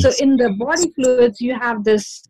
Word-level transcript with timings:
So 0.00 0.10
in 0.20 0.36
the 0.36 0.50
body 0.50 0.90
fluids, 0.94 1.40
you 1.40 1.54
have 1.58 1.84
this 1.84 2.24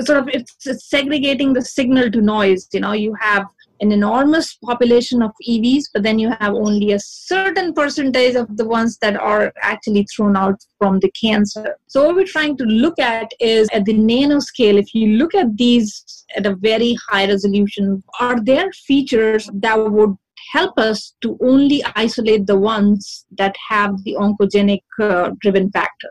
sort 0.00 0.18
of 0.18 0.28
it's, 0.28 0.66
it's 0.66 0.88
segregating 0.88 1.52
the 1.52 1.62
signal 1.62 2.10
to 2.10 2.20
noise. 2.20 2.68
You 2.72 2.80
know, 2.80 2.92
you 2.92 3.14
have 3.20 3.46
an 3.80 3.90
enormous 3.90 4.54
population 4.64 5.22
of 5.22 5.32
EVs, 5.48 5.86
but 5.92 6.04
then 6.04 6.18
you 6.18 6.30
have 6.38 6.54
only 6.54 6.92
a 6.92 7.00
certain 7.00 7.74
percentage 7.74 8.36
of 8.36 8.56
the 8.56 8.64
ones 8.64 8.96
that 8.98 9.16
are 9.16 9.52
actually 9.60 10.04
thrown 10.04 10.36
out 10.36 10.58
from 10.78 11.00
the 11.00 11.10
cancer. 11.10 11.76
So, 11.88 12.04
what 12.06 12.14
we're 12.14 12.24
trying 12.24 12.56
to 12.58 12.64
look 12.64 12.98
at 12.98 13.30
is 13.40 13.68
at 13.72 13.84
the 13.84 13.94
nanoscale, 13.94 14.78
if 14.78 14.94
you 14.94 15.18
look 15.18 15.34
at 15.34 15.56
these 15.56 16.24
at 16.36 16.46
a 16.46 16.54
very 16.54 16.96
high 17.08 17.26
resolution, 17.26 18.02
are 18.20 18.40
there 18.40 18.70
features 18.72 19.50
that 19.54 19.78
would 19.78 20.16
help 20.52 20.78
us 20.78 21.14
to 21.22 21.36
only 21.42 21.82
isolate 21.96 22.46
the 22.46 22.58
ones 22.58 23.26
that 23.38 23.54
have 23.68 24.02
the 24.04 24.14
oncogenic 24.14 24.82
uh, 25.00 25.30
driven 25.40 25.70
factor? 25.70 26.10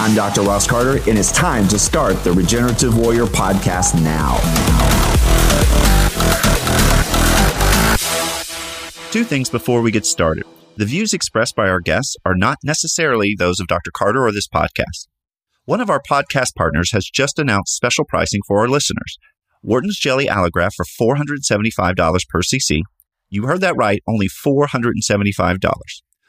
I'm 0.00 0.14
Dr. 0.14 0.42
Ross 0.42 0.64
Carter, 0.64 0.98
and 1.08 1.18
it's 1.18 1.32
time 1.32 1.66
to 1.66 1.76
start 1.76 2.22
the 2.22 2.30
Regenerative 2.30 2.96
Warrior 2.96 3.24
podcast 3.24 4.00
now. 4.00 4.36
Two 9.10 9.24
things 9.24 9.50
before 9.50 9.82
we 9.82 9.90
get 9.90 10.06
started. 10.06 10.44
The 10.76 10.84
views 10.84 11.12
expressed 11.12 11.56
by 11.56 11.68
our 11.68 11.80
guests 11.80 12.16
are 12.24 12.36
not 12.36 12.58
necessarily 12.62 13.34
those 13.36 13.58
of 13.58 13.66
Dr. 13.66 13.90
Carter 13.90 14.24
or 14.24 14.30
this 14.30 14.46
podcast. 14.46 15.08
One 15.64 15.80
of 15.80 15.90
our 15.90 16.00
podcast 16.00 16.54
partners 16.56 16.92
has 16.92 17.10
just 17.12 17.36
announced 17.36 17.74
special 17.74 18.04
pricing 18.04 18.42
for 18.46 18.60
our 18.60 18.68
listeners. 18.68 19.18
Wharton's 19.64 19.98
Jelly 19.98 20.26
Allograft 20.26 20.74
for 20.76 20.84
$475 20.84 22.28
per 22.28 22.42
cc. 22.42 22.82
You 23.30 23.46
heard 23.46 23.62
that 23.62 23.76
right, 23.76 24.00
only 24.06 24.28
$475. 24.28 25.58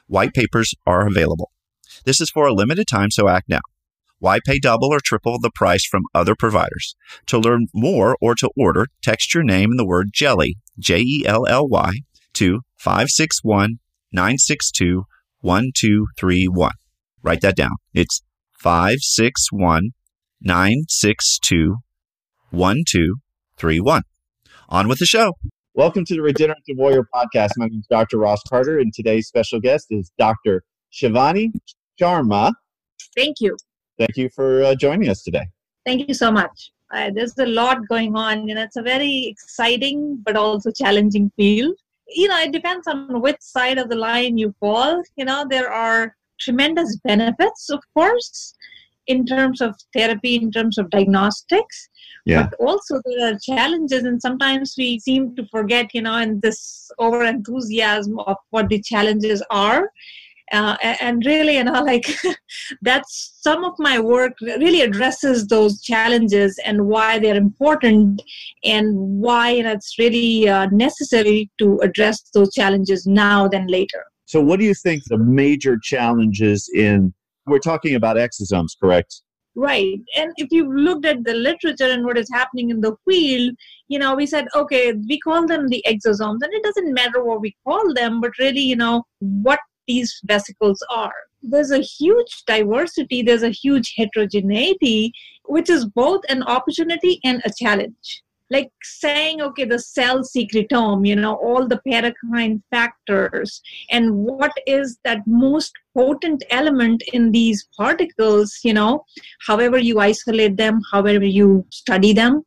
White 0.07 0.33
papers 0.33 0.73
are 0.87 1.05
available. 1.05 1.51
This 2.05 2.21
is 2.21 2.29
for 2.29 2.47
a 2.47 2.53
limited 2.53 2.87
time, 2.87 3.11
so 3.11 3.27
act 3.27 3.49
now. 3.49 3.59
Why 4.19 4.39
pay 4.45 4.59
double 4.59 4.89
or 4.89 4.99
triple 5.03 5.39
the 5.39 5.51
price 5.53 5.85
from 5.85 6.03
other 6.13 6.35
providers? 6.35 6.95
To 7.27 7.37
learn 7.37 7.67
more 7.73 8.17
or 8.21 8.35
to 8.35 8.49
order, 8.57 8.87
text 9.01 9.33
your 9.33 9.43
name 9.43 9.71
and 9.71 9.79
the 9.79 9.85
word 9.85 10.09
jelly, 10.13 10.57
J 10.77 10.99
E 10.99 11.23
L 11.25 11.45
L 11.47 11.67
Y, 11.67 12.01
to 12.33 12.61
561 12.77 13.79
962 14.11 15.03
1231. 15.41 16.71
Write 17.21 17.41
that 17.41 17.55
down. 17.55 17.75
It's 17.93 18.21
561 18.51 19.91
962 20.41 21.77
1231. 22.51 24.01
On 24.69 24.87
with 24.87 24.99
the 24.99 25.05
show. 25.05 25.33
Welcome 25.75 26.03
to 26.05 26.15
the 26.15 26.21
Regenerative 26.21 26.75
Warrior 26.75 27.07
Podcast. 27.13 27.51
My 27.57 27.67
name 27.67 27.79
is 27.79 27.87
Dr. 27.89 28.17
Ross 28.17 28.41
Carter, 28.49 28.79
and 28.79 28.93
today's 28.93 29.27
special 29.27 29.59
guest 29.61 29.87
is 29.91 30.11
Dr. 30.17 30.63
Shivani 30.91 31.51
Sharma. 31.99 32.53
Thank 33.15 33.37
you. 33.39 33.57
Thank 33.97 34.15
you 34.15 34.29
for 34.29 34.63
uh, 34.63 34.75
joining 34.75 35.09
us 35.09 35.23
today. 35.23 35.47
Thank 35.85 36.07
you 36.07 36.13
so 36.13 36.31
much. 36.31 36.71
Uh, 36.93 37.11
there's 37.13 37.37
a 37.37 37.45
lot 37.45 37.87
going 37.87 38.15
on. 38.15 38.47
You 38.47 38.55
know, 38.55 38.63
it's 38.63 38.77
a 38.77 38.81
very 38.81 39.27
exciting 39.27 40.21
but 40.25 40.35
also 40.35 40.71
challenging 40.71 41.31
field. 41.35 41.75
You 42.07 42.27
know, 42.27 42.39
it 42.39 42.51
depends 42.51 42.87
on 42.87 43.21
which 43.21 43.41
side 43.41 43.77
of 43.77 43.89
the 43.89 43.95
line 43.95 44.37
you 44.37 44.53
fall. 44.59 45.03
You 45.15 45.25
know, 45.25 45.45
there 45.47 45.71
are 45.71 46.15
tremendous 46.39 46.97
benefits, 47.03 47.69
of 47.69 47.81
course, 47.93 48.55
in 49.07 49.25
terms 49.25 49.61
of 49.61 49.75
therapy, 49.93 50.35
in 50.35 50.51
terms 50.51 50.77
of 50.77 50.89
diagnostics. 50.89 51.89
Yeah. 52.25 52.47
But 52.47 52.65
also 52.65 53.01
there 53.05 53.33
are 53.33 53.37
challenges, 53.39 54.03
and 54.03 54.19
sometimes 54.21 54.75
we 54.77 54.99
seem 54.99 55.35
to 55.35 55.45
forget, 55.47 55.93
you 55.93 56.01
know, 56.01 56.17
in 56.17 56.39
this 56.39 56.89
over 56.97 57.23
enthusiasm 57.23 58.17
of 58.19 58.37
what 58.49 58.69
the 58.69 58.81
challenges 58.81 59.43
are 59.51 59.91
uh, 60.51 60.75
and 60.81 61.25
really 61.25 61.55
you 61.57 61.63
know 61.63 61.83
like 61.91 62.07
that's 62.81 63.37
some 63.41 63.63
of 63.63 63.73
my 63.79 63.99
work 63.99 64.33
really 64.41 64.81
addresses 64.81 65.47
those 65.47 65.81
challenges 65.81 66.59
and 66.65 66.85
why 66.85 67.19
they're 67.19 67.35
important 67.35 68.21
and 68.63 68.95
why 68.95 69.51
you 69.51 69.63
know, 69.63 69.71
it's 69.71 69.97
really 69.97 70.47
uh, 70.47 70.67
necessary 70.71 71.49
to 71.57 71.79
address 71.79 72.21
those 72.33 72.53
challenges 72.53 73.05
now 73.05 73.47
than 73.47 73.67
later 73.67 74.03
so 74.25 74.41
what 74.41 74.59
do 74.59 74.65
you 74.65 74.73
think 74.73 75.03
the 75.05 75.17
major 75.17 75.77
challenges 75.77 76.69
in 76.73 77.13
we're 77.47 77.59
talking 77.59 77.95
about 77.95 78.15
exosomes 78.15 78.71
correct 78.79 79.21
Right. 79.55 79.99
And 80.15 80.31
if 80.37 80.47
you 80.51 80.71
looked 80.73 81.05
at 81.05 81.25
the 81.25 81.33
literature 81.33 81.91
and 81.91 82.05
what 82.05 82.17
is 82.17 82.29
happening 82.31 82.69
in 82.69 82.79
the 82.79 82.95
field, 83.03 83.55
you 83.89 83.99
know, 83.99 84.15
we 84.15 84.25
said, 84.25 84.45
okay, 84.55 84.93
we 84.93 85.19
call 85.19 85.45
them 85.47 85.67
the 85.67 85.83
exosomes, 85.85 86.39
and 86.41 86.53
it 86.53 86.63
doesn't 86.63 86.93
matter 86.93 87.23
what 87.23 87.41
we 87.41 87.53
call 87.67 87.93
them, 87.93 88.21
but 88.21 88.31
really, 88.39 88.61
you 88.61 88.77
know, 88.77 89.03
what 89.19 89.59
these 89.89 90.21
vesicles 90.23 90.81
are. 90.91 91.19
There's 91.41 91.71
a 91.71 91.79
huge 91.79 92.43
diversity, 92.45 93.23
there's 93.23 93.43
a 93.43 93.49
huge 93.49 93.93
heterogeneity, 93.97 95.11
which 95.45 95.69
is 95.69 95.85
both 95.85 96.21
an 96.29 96.43
opportunity 96.43 97.19
and 97.25 97.41
a 97.43 97.51
challenge 97.61 98.23
like 98.51 98.71
saying 98.81 99.41
okay 99.41 99.65
the 99.65 99.77
cell 99.77 100.21
secretome 100.23 101.07
you 101.07 101.15
know 101.15 101.35
all 101.35 101.67
the 101.67 101.79
paracrine 101.87 102.61
factors 102.71 103.61
and 103.91 104.15
what 104.15 104.51
is 104.65 104.97
that 105.03 105.19
most 105.27 105.71
potent 105.99 106.43
element 106.49 107.03
in 107.13 107.31
these 107.31 107.67
particles 107.77 108.57
you 108.63 108.73
know 108.79 108.91
however 109.47 109.77
you 109.77 109.99
isolate 109.99 110.57
them 110.57 110.81
however 110.91 111.25
you 111.25 111.65
study 111.71 112.13
them. 112.13 112.43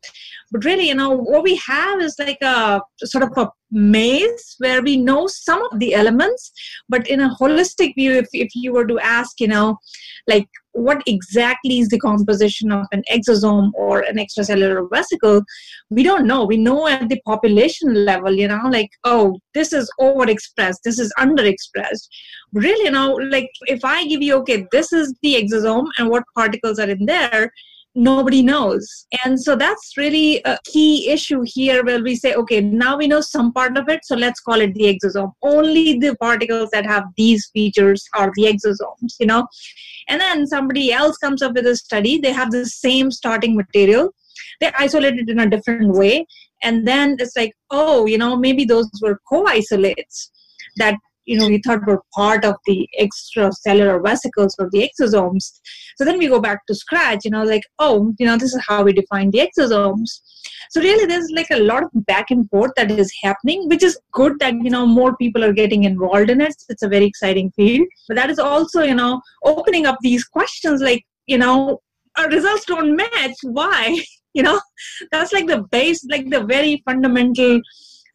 But 0.52 0.66
really 0.66 0.88
you 0.88 0.94
know 0.94 1.10
what 1.10 1.44
we 1.44 1.56
have 1.66 2.00
is 2.02 2.14
like 2.18 2.42
a 2.42 2.80
sort 3.04 3.24
of 3.24 3.36
a 3.42 3.48
maze 3.70 4.54
where 4.58 4.82
we 4.82 4.96
know 4.96 5.26
some 5.26 5.62
of 5.68 5.78
the 5.78 5.94
elements 5.94 6.52
but 6.90 7.08
in 7.08 7.20
a 7.20 7.34
holistic 7.40 7.94
view 7.94 8.12
if, 8.12 8.28
if 8.34 8.50
you 8.54 8.70
were 8.74 8.86
to 8.86 8.98
ask 8.98 9.40
you 9.40 9.48
know 9.48 9.78
like 10.28 10.46
what 10.72 11.02
exactly 11.06 11.78
is 11.78 11.88
the 11.88 11.98
composition 11.98 12.72
of 12.72 12.86
an 12.92 13.02
exosome 13.10 13.70
or 13.74 14.00
an 14.00 14.16
extracellular 14.16 14.86
vesicle 14.92 15.42
we 15.90 16.02
don't 16.02 16.26
know. 16.26 16.44
We 16.44 16.56
know 16.56 16.88
at 16.88 17.08
the 17.08 17.20
population 17.26 18.04
level 18.04 18.32
you 18.32 18.48
know 18.48 18.62
like 18.70 18.90
oh 19.04 19.38
this 19.54 19.72
is 19.72 19.90
overexpressed 20.00 20.80
this 20.84 20.98
is 20.98 21.12
underexpressed. 21.18 22.08
Really 22.52 22.84
you 22.84 22.90
know 22.90 23.12
like 23.30 23.41
if 23.62 23.84
i 23.84 24.04
give 24.06 24.22
you 24.22 24.34
okay 24.36 24.66
this 24.72 24.92
is 24.92 25.14
the 25.22 25.34
exosome 25.34 25.86
and 25.98 26.08
what 26.08 26.24
particles 26.36 26.78
are 26.78 26.88
in 26.88 27.04
there 27.06 27.50
nobody 27.94 28.42
knows. 28.42 29.06
And 29.24 29.40
so 29.40 29.56
that's 29.56 29.96
really 29.96 30.40
a 30.44 30.58
key 30.64 31.10
issue 31.10 31.42
here 31.44 31.84
where 31.84 32.02
we 32.02 32.16
say, 32.16 32.34
okay, 32.34 32.60
now 32.60 32.96
we 32.96 33.06
know 33.06 33.20
some 33.20 33.52
part 33.52 33.76
of 33.76 33.88
it, 33.88 34.04
so 34.04 34.16
let's 34.16 34.40
call 34.40 34.60
it 34.60 34.74
the 34.74 34.98
exosome. 34.98 35.32
Only 35.42 35.98
the 35.98 36.16
particles 36.16 36.70
that 36.72 36.86
have 36.86 37.04
these 37.16 37.50
features 37.52 38.04
are 38.14 38.30
the 38.34 38.44
exosomes, 38.44 39.14
you 39.20 39.26
know. 39.26 39.46
And 40.08 40.20
then 40.20 40.46
somebody 40.46 40.92
else 40.92 41.18
comes 41.18 41.42
up 41.42 41.54
with 41.54 41.66
a 41.66 41.76
study, 41.76 42.18
they 42.18 42.32
have 42.32 42.50
the 42.50 42.66
same 42.66 43.10
starting 43.10 43.56
material, 43.56 44.14
they 44.60 44.72
isolate 44.78 45.18
it 45.18 45.28
in 45.28 45.40
a 45.40 45.50
different 45.50 45.92
way. 45.92 46.26
And 46.62 46.86
then 46.86 47.16
it's 47.18 47.36
like, 47.36 47.52
oh, 47.70 48.06
you 48.06 48.18
know, 48.18 48.36
maybe 48.36 48.64
those 48.64 48.88
were 49.02 49.20
co 49.28 49.46
isolates 49.46 50.30
that 50.76 50.96
you 51.24 51.38
know 51.38 51.48
we 51.48 51.58
thought 51.58 51.86
were 51.86 52.02
part 52.14 52.44
of 52.44 52.56
the 52.66 52.88
extracellular 53.00 54.02
vesicles 54.02 54.56
or 54.58 54.68
the 54.70 54.88
exosomes. 54.88 55.60
So 55.96 56.04
then 56.04 56.18
we 56.18 56.28
go 56.28 56.40
back 56.40 56.66
to 56.66 56.74
scratch 56.74 57.24
you 57.24 57.30
know 57.30 57.44
like 57.44 57.62
oh 57.78 58.12
you 58.18 58.26
know 58.26 58.36
this 58.36 58.54
is 58.54 58.64
how 58.66 58.82
we 58.82 58.92
define 58.92 59.30
the 59.30 59.48
exosomes. 59.48 60.20
So 60.70 60.80
really 60.80 61.06
there's 61.06 61.30
like 61.30 61.50
a 61.50 61.60
lot 61.60 61.84
of 61.84 61.90
back 62.06 62.30
and 62.30 62.48
forth 62.50 62.72
that 62.76 62.90
is 62.90 63.12
happening 63.22 63.68
which 63.68 63.82
is 63.82 63.98
good 64.12 64.38
that 64.40 64.54
you 64.54 64.70
know 64.70 64.86
more 64.86 65.16
people 65.16 65.44
are 65.44 65.52
getting 65.52 65.84
involved 65.84 66.30
in 66.30 66.40
it. 66.40 66.54
It's 66.68 66.82
a 66.82 66.88
very 66.88 67.04
exciting 67.04 67.52
field. 67.52 67.86
But 68.08 68.16
that 68.16 68.30
is 68.30 68.38
also 68.38 68.82
you 68.82 68.94
know 68.94 69.20
opening 69.44 69.86
up 69.86 69.98
these 70.02 70.24
questions 70.24 70.80
like 70.80 71.04
you 71.26 71.38
know 71.38 71.80
our 72.16 72.28
results 72.28 72.64
don't 72.66 72.96
match. 72.96 73.36
Why? 73.42 73.98
You 74.34 74.42
know 74.42 74.58
that's 75.10 75.30
like 75.34 75.46
the 75.46 75.64
base 75.70 76.06
like 76.10 76.30
the 76.30 76.42
very 76.42 76.82
fundamental 76.86 77.60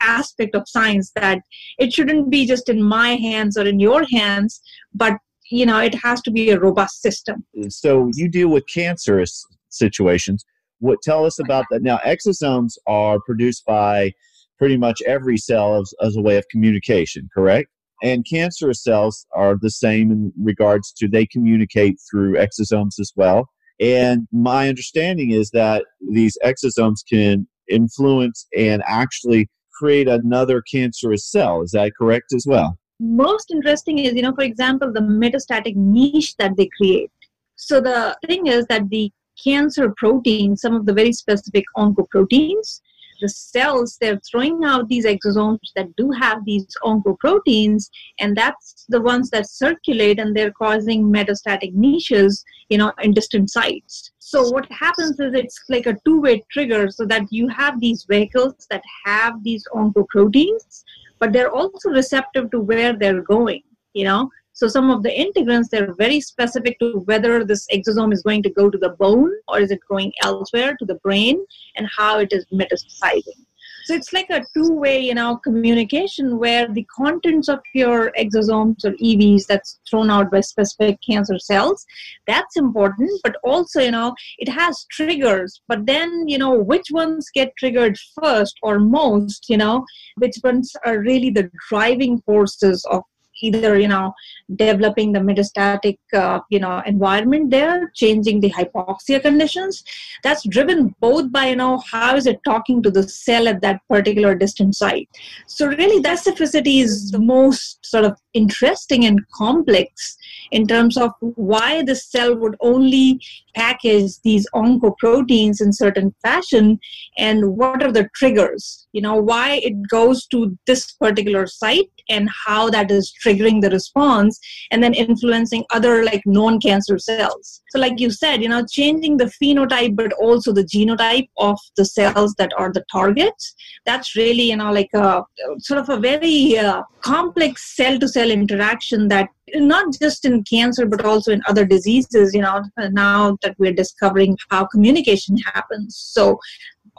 aspect 0.02 0.56
of 0.56 0.64
science 0.68 1.12
that 1.16 1.40
it 1.80 1.94
shouldn't 1.94 2.30
be 2.30 2.46
just 2.46 2.70
in 2.70 2.82
my 2.82 3.16
hands 3.16 3.58
or 3.58 3.66
in 3.66 3.80
your 3.80 4.06
hands 4.12 4.62
but 4.94 5.14
you 5.50 5.66
know 5.66 5.80
it 5.80 5.96
has 5.96 6.22
to 6.22 6.32
be 6.32 6.50
a 6.50 6.60
robust 6.60 7.02
system. 7.02 7.46
Mm, 7.58 7.72
so 7.72 8.10
you 8.14 8.30
deal 8.30 8.50
with 8.50 8.66
cancerous 8.68 9.46
situations. 9.70 10.46
What 10.80 11.00
tell 11.02 11.26
us 11.26 11.40
about 11.40 11.66
that. 11.72 11.82
Now 11.82 12.00
exosomes 12.06 12.74
are 12.86 13.20
produced 13.26 13.66
by 13.66 14.12
pretty 14.58 14.78
much 14.78 15.02
every 15.04 15.38
cell 15.38 15.80
as, 15.80 15.94
as 16.02 16.16
a 16.16 16.22
way 16.22 16.38
of 16.38 16.48
communication 16.50 17.30
correct? 17.34 17.70
And 18.04 18.26
cancerous 18.30 18.84
cells 18.84 19.26
are 19.34 19.56
the 19.60 19.72
same 19.72 20.12
in 20.12 20.32
regards 20.40 20.92
to 20.94 21.08
they 21.08 21.26
communicate 21.26 21.98
through 22.10 22.34
exosomes 22.34 23.00
as 23.00 23.12
well. 23.16 23.50
And 23.80 24.28
my 24.32 24.70
understanding 24.70 25.32
is 25.32 25.50
that 25.52 25.86
these 26.12 26.38
exosomes 26.44 27.00
can 27.12 27.48
influence 27.70 28.48
and 28.56 28.84
actually 28.86 29.50
create 29.78 30.08
another 30.08 30.62
cancerous 30.62 31.26
cell. 31.26 31.62
Is 31.62 31.72
that 31.72 31.92
correct 31.98 32.34
as 32.34 32.46
well? 32.48 32.78
Most 33.00 33.52
interesting 33.52 34.00
is, 34.00 34.14
you 34.14 34.24
know, 34.24 34.34
for 34.34 34.44
example, 34.44 34.92
the 34.92 35.02
metastatic 35.02 35.76
niche 35.76 36.36
that 36.38 36.58
they 36.58 36.70
create. 36.78 37.12
So 37.56 37.80
the 37.80 38.18
thing 38.26 38.48
is 38.48 38.66
that 38.68 38.90
the 38.90 39.12
cancer 39.44 39.94
protein, 39.98 40.56
some 40.58 40.76
of 40.76 40.86
the 40.86 40.94
very 40.94 41.14
specific 41.14 41.66
oncoproteins, 41.76 42.82
the 43.22 43.30
cells 43.30 43.98
they're 44.00 44.20
throwing 44.30 44.64
out 44.64 44.88
these 44.88 45.06
exosomes 45.06 45.72
that 45.76 45.96
do 45.96 46.12
have 46.12 46.44
these 46.46 46.66
oncoproteins 46.84 47.90
and 48.20 48.36
that's 48.36 48.86
the 48.90 49.02
ones 49.02 49.30
that 49.30 49.50
circulate 49.50 50.20
and 50.20 50.36
they're 50.36 50.52
causing 50.52 51.12
metastatic 51.12 51.74
niches 51.74 52.44
you 52.70 52.78
know 52.78 52.92
in 53.02 53.14
distant 53.14 53.50
sites. 53.50 54.12
So 54.20 54.50
what 54.50 54.70
happens 54.72 55.20
is 55.20 55.34
it's 55.34 55.58
like 55.70 55.86
a 55.86 55.98
two-way 56.06 56.44
trigger 56.52 56.90
so 56.92 57.06
that 57.06 57.24
you 57.32 57.48
have 57.48 57.80
these 57.80 58.06
vehicles 58.10 58.68
that 58.70 58.84
have 59.06 59.42
these 59.44 59.66
oncoproteins 59.74 60.84
but 61.20 61.34
they're 61.34 61.52
also 61.52 61.90
receptive 61.90 62.52
to 62.52 62.60
where 62.60 62.94
they're 62.94 63.22
going 63.22 63.64
you 63.94 64.06
know 64.06 64.30
so 64.58 64.68
some 64.68 64.90
of 64.90 65.04
the 65.04 65.12
integrins, 65.12 65.70
they're 65.70 65.94
very 65.94 66.20
specific 66.20 66.80
to 66.80 67.04
whether 67.06 67.46
this 67.46 67.68
exosome 67.72 68.12
is 68.12 68.24
going 68.24 68.42
to 68.42 68.50
go 68.50 68.72
to 68.72 68.78
the 68.80 68.90
bone 68.90 69.32
or 69.48 69.60
is 69.60 69.70
it 69.70 69.80
going 69.88 70.12
elsewhere 70.24 70.76
to 70.78 70.84
the 70.84 70.96
brain 70.96 71.46
and 71.76 71.88
how 71.96 72.18
it 72.18 72.30
is 72.32 72.44
metastasizing. 72.52 73.46
So 73.86 73.94
it's 73.94 74.12
like 74.14 74.32
a 74.32 74.44
two-way, 74.56 75.00
you 75.00 75.14
know, 75.14 75.38
communication 75.38 76.40
where 76.40 76.68
the 76.68 76.86
contents 76.86 77.50
of 77.50 77.60
your 77.76 78.12
exosomes 78.20 78.84
or 78.84 78.94
EVs 78.94 79.46
that's 79.46 79.80
thrown 79.88 80.10
out 80.10 80.32
by 80.32 80.42
specific 80.42 80.98
cancer 81.08 81.38
cells, 81.38 81.86
that's 82.26 82.58
important. 82.58 83.12
But 83.24 83.36
also, 83.44 83.80
you 83.80 83.92
know, 83.92 84.16
it 84.40 84.50
has 84.50 84.88
triggers. 84.90 85.62
But 85.68 85.86
then, 85.86 86.28
you 86.28 86.40
know, 86.40 86.58
which 86.58 86.88
ones 86.90 87.30
get 87.32 87.56
triggered 87.60 87.96
first 88.20 88.58
or 88.64 88.80
most, 88.80 89.46
you 89.50 89.58
know, 89.58 89.86
which 90.16 90.38
ones 90.44 90.74
are 90.84 90.98
really 90.98 91.30
the 91.30 91.52
driving 91.70 92.22
forces 92.22 92.84
of 92.90 93.04
either 93.42 93.80
you 93.80 93.88
know 93.88 94.14
developing 94.56 95.12
the 95.12 95.20
metastatic 95.20 95.98
uh, 96.14 96.40
you 96.50 96.60
know 96.60 96.82
environment 96.86 97.52
there 97.52 97.92
changing 97.96 98.40
the 98.40 98.52
hypoxia 98.52 99.22
conditions. 99.22 99.84
That's 100.24 100.48
driven 100.48 100.96
both 101.00 101.32
by 101.32 101.48
you 101.50 101.56
know 101.56 101.80
how 101.92 102.16
is 102.16 102.28
it 102.28 102.40
talking 102.44 102.82
to 102.84 102.92
the 102.92 103.04
cell 103.04 103.48
at 103.48 103.62
that 103.62 103.82
particular 103.90 104.36
distant 104.36 104.76
site. 104.76 105.10
So 105.48 105.68
really 105.68 106.02
that 106.02 106.20
specificity 106.20 106.82
is 106.82 107.12
the 107.12 107.20
most 107.20 107.86
sort 107.86 108.06
of 108.06 108.18
interesting 108.34 109.06
and 109.06 109.20
complex 109.32 110.18
in 110.52 110.68
terms 110.68 110.98
of 110.98 111.12
why 111.20 111.84
the 111.84 111.96
cell 111.96 112.36
would 112.36 112.56
only 112.62 113.20
package 113.56 114.20
these 114.24 114.48
oncoproteins 114.54 115.62
in 115.62 115.74
certain 115.74 116.14
fashion 116.22 116.80
and 117.18 117.58
what 117.58 117.84
are 117.84 117.92
the 117.92 118.08
triggers 118.14 118.88
you 118.94 119.02
know 119.02 119.16
why 119.16 119.60
it 119.64 119.76
goes 119.90 120.26
to 120.28 120.58
this 120.68 120.92
particular 120.94 121.48
site 121.48 121.92
and 122.10 122.30
how 122.46 122.70
that 122.70 122.92
is 122.92 123.14
triggering 123.24 123.62
the 123.62 123.70
response 123.70 124.40
and 124.72 124.84
then 124.84 124.94
influencing 124.94 125.64
other 125.72 126.04
like 126.04 126.22
non-cancer 126.26 126.98
cells. 126.98 127.62
So 127.70 127.80
like 127.80 128.00
you 128.00 128.12
said 128.12 128.42
you 128.42 128.50
know 128.50 128.66
changing 128.66 129.18
the 129.18 129.32
phenotype 129.42 129.96
but 129.96 130.14
also 130.14 130.52
the 130.52 130.64
genotype 130.64 131.30
of 131.38 131.60
the 131.76 131.86
cells 131.86 132.34
that 132.38 132.52
are 132.58 132.72
the 132.72 132.86
targets 132.92 133.56
that's 133.86 134.16
really 134.16 134.44
you 134.44 134.58
know 134.58 134.72
like 134.72 134.90
a 134.94 135.24
sort 135.60 135.80
of 135.80 135.90
a 135.90 135.98
very 135.98 136.58
uh, 136.58 136.84
complex 137.02 137.76
cell 137.76 138.00
to 138.00 138.08
cell 138.08 138.32
interaction 138.32 139.08
that 139.08 139.30
not 139.56 139.94
just 140.00 140.26
in 140.26 140.44
cancer 140.44 140.86
but 140.86 141.06
also 141.06 141.32
in 141.32 141.42
other 141.48 141.66
diseases 141.66 142.34
you 142.34 142.42
know 142.42 142.64
now 142.92 143.38
that 143.42 143.56
we're 143.58 143.74
discovering 143.74 144.38
how 144.50 144.66
communication 144.66 145.38
happens. 145.38 145.96
So 145.96 146.40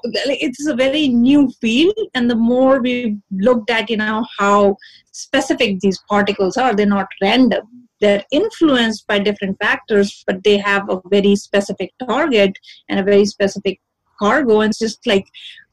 it's 0.05 0.67
a 0.67 0.77
very 0.77 1.09
new 1.09 1.50
field 1.61 1.99
and 2.15 2.31
the 2.31 2.37
more 2.37 2.81
we 2.81 3.19
looked 3.33 3.69
at 3.69 3.91
you 3.91 3.97
know 3.97 4.25
how 4.39 4.77
specific 5.11 5.81
these 5.81 5.99
particles 6.09 6.56
are 6.56 6.75
they're 6.75 6.87
not 6.87 7.09
random. 7.21 7.67
They're 8.00 8.25
influenced 8.31 9.09
by 9.09 9.19
different 9.19 9.59
factors 9.59 10.23
but 10.27 10.45
they 10.45 10.56
have 10.59 10.89
a 10.89 11.00
very 11.06 11.35
specific 11.37 11.93
target 12.06 12.53
and 12.89 13.00
a 13.00 13.03
very 13.03 13.27
specific 13.27 13.81
cargo. 14.19 14.61
And 14.61 14.71
it's 14.71 14.79
just 14.79 15.06
like 15.06 15.27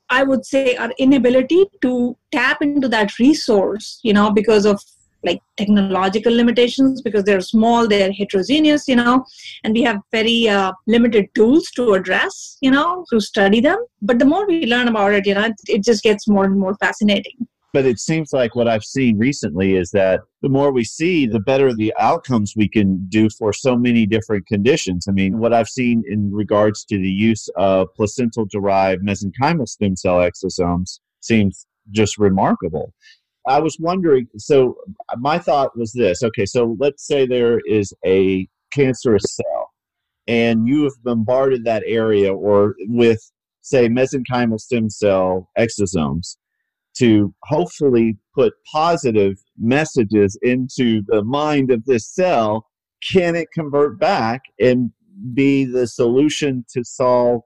i 0.10 0.22
would 0.22 0.46
say 0.46 0.76
our 0.76 0.92
inability 1.00 1.66
to 1.82 2.16
tap 2.32 2.62
into 2.62 2.88
that 2.88 3.18
resource 3.18 4.00
you 4.04 4.14
know 4.14 4.32
because 4.32 4.64
of 4.64 4.80
like 5.26 5.40
technological 5.58 6.34
limitations 6.34 7.02
because 7.02 7.24
they're 7.24 7.42
small 7.42 7.88
they're 7.88 8.12
heterogeneous 8.12 8.88
you 8.88 8.96
know 8.96 9.26
and 9.64 9.74
we 9.74 9.82
have 9.82 10.00
very 10.12 10.48
uh, 10.48 10.72
limited 10.88 11.28
tools 11.36 11.70
to 11.72 11.94
address 11.94 12.58
you 12.62 12.72
know 12.72 13.06
to 13.12 13.20
study 13.20 13.60
them 13.60 13.80
but 14.02 14.20
the 14.20 14.26
more 14.26 14.46
we 14.48 14.66
learn 14.66 14.88
about 14.88 15.14
it 15.14 15.26
you 15.26 15.34
know 15.34 15.50
it 15.68 15.84
just 15.84 16.04
gets 16.04 16.28
more 16.28 16.46
and 16.46 16.60
more 16.60 16.76
fascinating 16.76 17.48
but 17.76 17.86
it 17.86 18.00
seems 18.00 18.32
like 18.32 18.56
what 18.56 18.70
I've 18.70 18.86
seen 18.86 19.18
recently 19.18 19.76
is 19.76 19.92
that 19.92 20.22
the 20.42 20.48
more 20.48 20.72
we 20.72 20.86
see, 20.86 21.26
the 21.26 21.42
better 21.42 21.74
the 21.74 21.94
outcomes 22.00 22.54
we 22.56 22.70
can 22.70 23.06
do 23.10 23.30
for 23.38 23.52
so 23.52 23.76
many 23.76 24.06
different 24.06 24.48
conditions. 24.48 25.08
I 25.10 25.12
mean, 25.12 25.40
what 25.40 25.52
I've 25.52 25.68
seen 25.68 26.02
in 26.08 26.32
regards 26.32 26.86
to 26.86 26.98
the 26.98 27.10
use 27.10 27.50
of 27.58 27.94
placental 27.94 28.46
derived 28.46 29.04
mesenchymal 29.06 29.68
stem 29.68 29.98
cell 29.98 30.20
exosomes 30.20 31.02
seems 31.20 31.68
just 31.92 32.18
remarkable. 32.18 32.94
I 33.48 33.60
was 33.60 33.78
wondering. 33.80 34.28
So 34.38 34.78
uh, 35.10 35.18
my 35.18 35.38
thought 35.38 35.78
was 35.78 35.92
this: 35.94 36.24
okay, 36.24 36.46
so 36.46 36.76
let's 36.80 37.06
say 37.06 37.26
there 37.26 37.60
is 37.68 37.94
a 38.06 38.48
cancerous 38.72 39.36
cell, 39.36 39.72
and 40.28 40.68
you 40.68 40.84
have 40.84 41.04
bombarded 41.04 41.66
that 41.66 41.84
area 41.86 42.34
or 42.34 42.76
with, 42.88 43.20
say, 43.62 43.88
mesenchymal 43.88 44.60
stem 44.60 44.90
cell 44.90 45.50
exosomes 45.58 46.38
to 46.98 47.34
hopefully 47.44 48.18
put 48.34 48.54
positive 48.72 49.38
messages 49.58 50.38
into 50.42 51.02
the 51.08 51.24
mind 51.24 51.72
of 51.72 51.84
this 51.86 52.08
cell. 52.08 52.68
Can 53.04 53.36
it 53.36 53.50
convert 53.54 54.00
back 54.00 54.42
and 54.60 54.92
be 55.34 55.66
the 55.66 55.88
solution 55.88 56.66
to 56.74 56.84
solve 56.84 57.42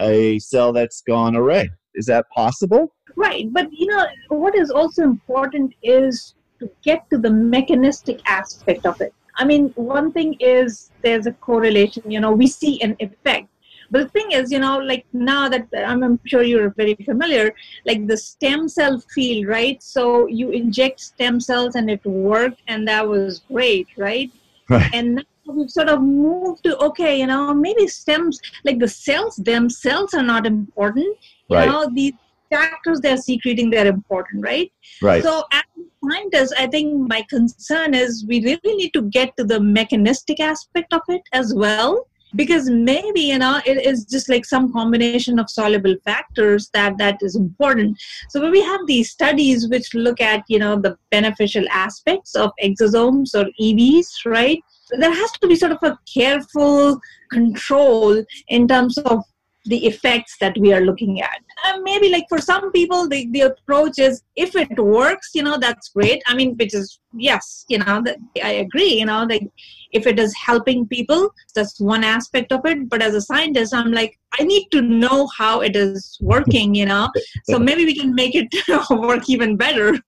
a 0.00 0.38
cell 0.40 0.72
that's 0.72 1.02
gone 1.02 1.36
array? 1.36 1.68
Is 1.94 2.06
that 2.06 2.28
possible? 2.30 2.92
Right, 3.16 3.52
but 3.52 3.72
you 3.72 3.86
know 3.86 4.06
what 4.28 4.54
is 4.56 4.70
also 4.70 5.02
important 5.02 5.74
is 5.82 6.34
to 6.58 6.70
get 6.82 7.08
to 7.10 7.18
the 7.18 7.30
mechanistic 7.30 8.20
aspect 8.26 8.86
of 8.86 9.00
it. 9.00 9.14
I 9.36 9.44
mean, 9.44 9.72
one 9.76 10.12
thing 10.12 10.36
is 10.40 10.90
there's 11.02 11.26
a 11.26 11.32
correlation. 11.32 12.08
You 12.10 12.20
know, 12.20 12.32
we 12.32 12.46
see 12.46 12.80
an 12.82 12.96
effect, 13.00 13.48
but 13.90 14.02
the 14.02 14.08
thing 14.08 14.32
is, 14.32 14.50
you 14.50 14.58
know, 14.58 14.78
like 14.78 15.06
now 15.12 15.48
that 15.48 15.68
I'm, 15.76 16.18
sure 16.24 16.42
you're 16.42 16.70
very 16.70 16.94
familiar, 17.04 17.54
like 17.84 18.06
the 18.06 18.16
stem 18.16 18.68
cell 18.68 19.00
field, 19.14 19.46
right? 19.46 19.82
So 19.82 20.26
you 20.26 20.50
inject 20.50 21.00
stem 21.00 21.40
cells 21.40 21.74
and 21.74 21.90
it 21.90 22.04
worked, 22.04 22.62
and 22.68 22.86
that 22.88 23.06
was 23.06 23.40
great, 23.40 23.88
right? 23.96 24.30
Right. 24.68 24.90
And 24.94 25.16
now 25.16 25.22
we've 25.46 25.70
sort 25.70 25.88
of 25.88 26.02
moved 26.02 26.64
to 26.64 26.76
okay, 26.78 27.18
you 27.18 27.26
know, 27.26 27.52
maybe 27.54 27.86
stems 27.86 28.40
like 28.64 28.78
the 28.78 28.88
cells 28.88 29.36
themselves 29.36 30.14
are 30.14 30.22
not 30.22 30.46
important. 30.46 31.16
You 31.48 31.56
Right. 31.56 31.68
know, 31.68 31.90
these 31.92 32.12
factors 32.50 33.00
they're 33.00 33.16
secreting 33.16 33.70
they're 33.70 33.86
important, 33.86 34.44
right? 34.44 34.70
Right. 35.02 35.22
So 35.22 35.44
as 35.52 35.62
scientists, 36.02 36.52
I 36.58 36.66
think 36.66 37.08
my 37.08 37.24
concern 37.28 37.94
is 37.94 38.24
we 38.28 38.42
really 38.42 38.76
need 38.76 38.92
to 38.94 39.02
get 39.02 39.36
to 39.38 39.44
the 39.44 39.60
mechanistic 39.60 40.40
aspect 40.40 40.92
of 40.92 41.02
it 41.08 41.22
as 41.32 41.54
well. 41.54 42.06
Because 42.36 42.68
maybe 42.68 43.20
you 43.20 43.38
know 43.38 43.60
it 43.64 43.86
is 43.86 44.04
just 44.06 44.28
like 44.28 44.44
some 44.44 44.72
combination 44.72 45.38
of 45.38 45.48
soluble 45.48 45.94
factors 46.04 46.68
that 46.74 46.98
that 46.98 47.18
is 47.22 47.36
important. 47.36 47.96
So 48.28 48.40
when 48.40 48.50
we 48.50 48.60
have 48.60 48.80
these 48.88 49.10
studies 49.10 49.68
which 49.68 49.94
look 49.94 50.20
at 50.20 50.42
you 50.48 50.58
know 50.58 50.74
the 50.74 50.98
beneficial 51.12 51.64
aspects 51.70 52.34
of 52.34 52.50
exosomes 52.60 53.36
or 53.36 53.44
EVs, 53.60 54.08
right? 54.26 54.60
There 54.90 55.14
has 55.14 55.32
to 55.32 55.46
be 55.46 55.56
sort 55.56 55.72
of 55.72 55.82
a 55.82 55.98
careful 56.12 57.00
control 57.30 58.24
in 58.48 58.68
terms 58.68 58.98
of 58.98 59.24
the 59.66 59.86
effects 59.86 60.36
that 60.40 60.56
we 60.58 60.72
are 60.72 60.82
looking 60.82 61.22
at. 61.22 61.38
And 61.64 61.82
maybe 61.82 62.10
like 62.10 62.26
for 62.28 62.38
some 62.38 62.70
people, 62.72 63.08
the, 63.08 63.28
the 63.30 63.42
approach 63.42 63.98
is 63.98 64.22
if 64.36 64.54
it 64.54 64.78
works, 64.78 65.30
you 65.34 65.42
know, 65.42 65.56
that's 65.58 65.88
great. 65.88 66.22
I 66.26 66.34
mean, 66.34 66.54
which 66.56 66.74
is, 66.74 67.00
yes, 67.14 67.64
you 67.68 67.78
know, 67.78 68.02
that 68.04 68.18
I 68.42 68.50
agree, 68.50 68.98
you 68.98 69.06
know, 69.06 69.24
like 69.24 69.48
if 69.92 70.06
it 70.06 70.18
is 70.18 70.34
helping 70.34 70.86
people, 70.86 71.30
that's 71.54 71.80
one 71.80 72.04
aspect 72.04 72.52
of 72.52 72.60
it. 72.66 72.90
But 72.90 73.00
as 73.00 73.14
a 73.14 73.22
scientist, 73.22 73.72
I'm 73.74 73.92
like, 73.92 74.18
I 74.38 74.44
need 74.44 74.68
to 74.72 74.82
know 74.82 75.28
how 75.38 75.60
it 75.60 75.76
is 75.76 76.18
working, 76.20 76.74
you 76.74 76.86
know, 76.86 77.08
so 77.44 77.58
maybe 77.58 77.86
we 77.86 77.96
can 77.96 78.14
make 78.14 78.34
it 78.34 78.48
work 78.90 79.30
even 79.30 79.56
better 79.56 79.98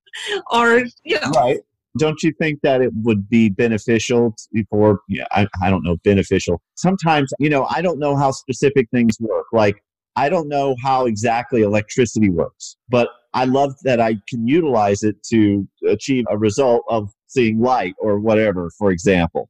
or, 0.53 0.85
you 1.05 1.19
know, 1.21 1.31
Right. 1.31 1.61
Don't 1.99 2.23
you 2.23 2.33
think 2.41 2.61
that 2.63 2.81
it 2.81 2.91
would 2.95 3.29
be 3.29 3.49
beneficial 3.49 4.35
for, 4.71 5.01
yeah, 5.09 5.25
I, 5.33 5.47
I 5.63 5.71
don't 5.71 5.85
know, 5.85 5.97
beneficial? 6.05 6.61
Sometimes, 6.75 7.33
you 7.39 7.49
know, 7.49 7.67
I 7.71 7.83
don't 7.83 7.99
know 7.99 8.17
how 8.17 8.31
specific 8.31 8.89
things 8.91 9.17
work. 9.21 9.47
Like, 9.53 9.83
I 10.17 10.29
don't 10.29 10.49
know 10.49 10.75
how 10.83 11.07
exactly 11.07 11.63
electricity 11.63 12.31
works, 12.31 12.77
but 12.89 13.09
I 13.35 13.45
love 13.45 13.75
that 13.85 14.01
I 14.01 14.17
can 14.29 14.49
utilize 14.49 15.03
it 15.03 15.23
to 15.25 15.69
achieve 15.87 16.25
a 16.31 16.39
result 16.39 16.85
of 16.89 17.11
seeing 17.27 17.61
light 17.61 17.95
or 17.99 18.19
whatever, 18.19 18.71
for 18.79 18.91
example. 18.91 19.49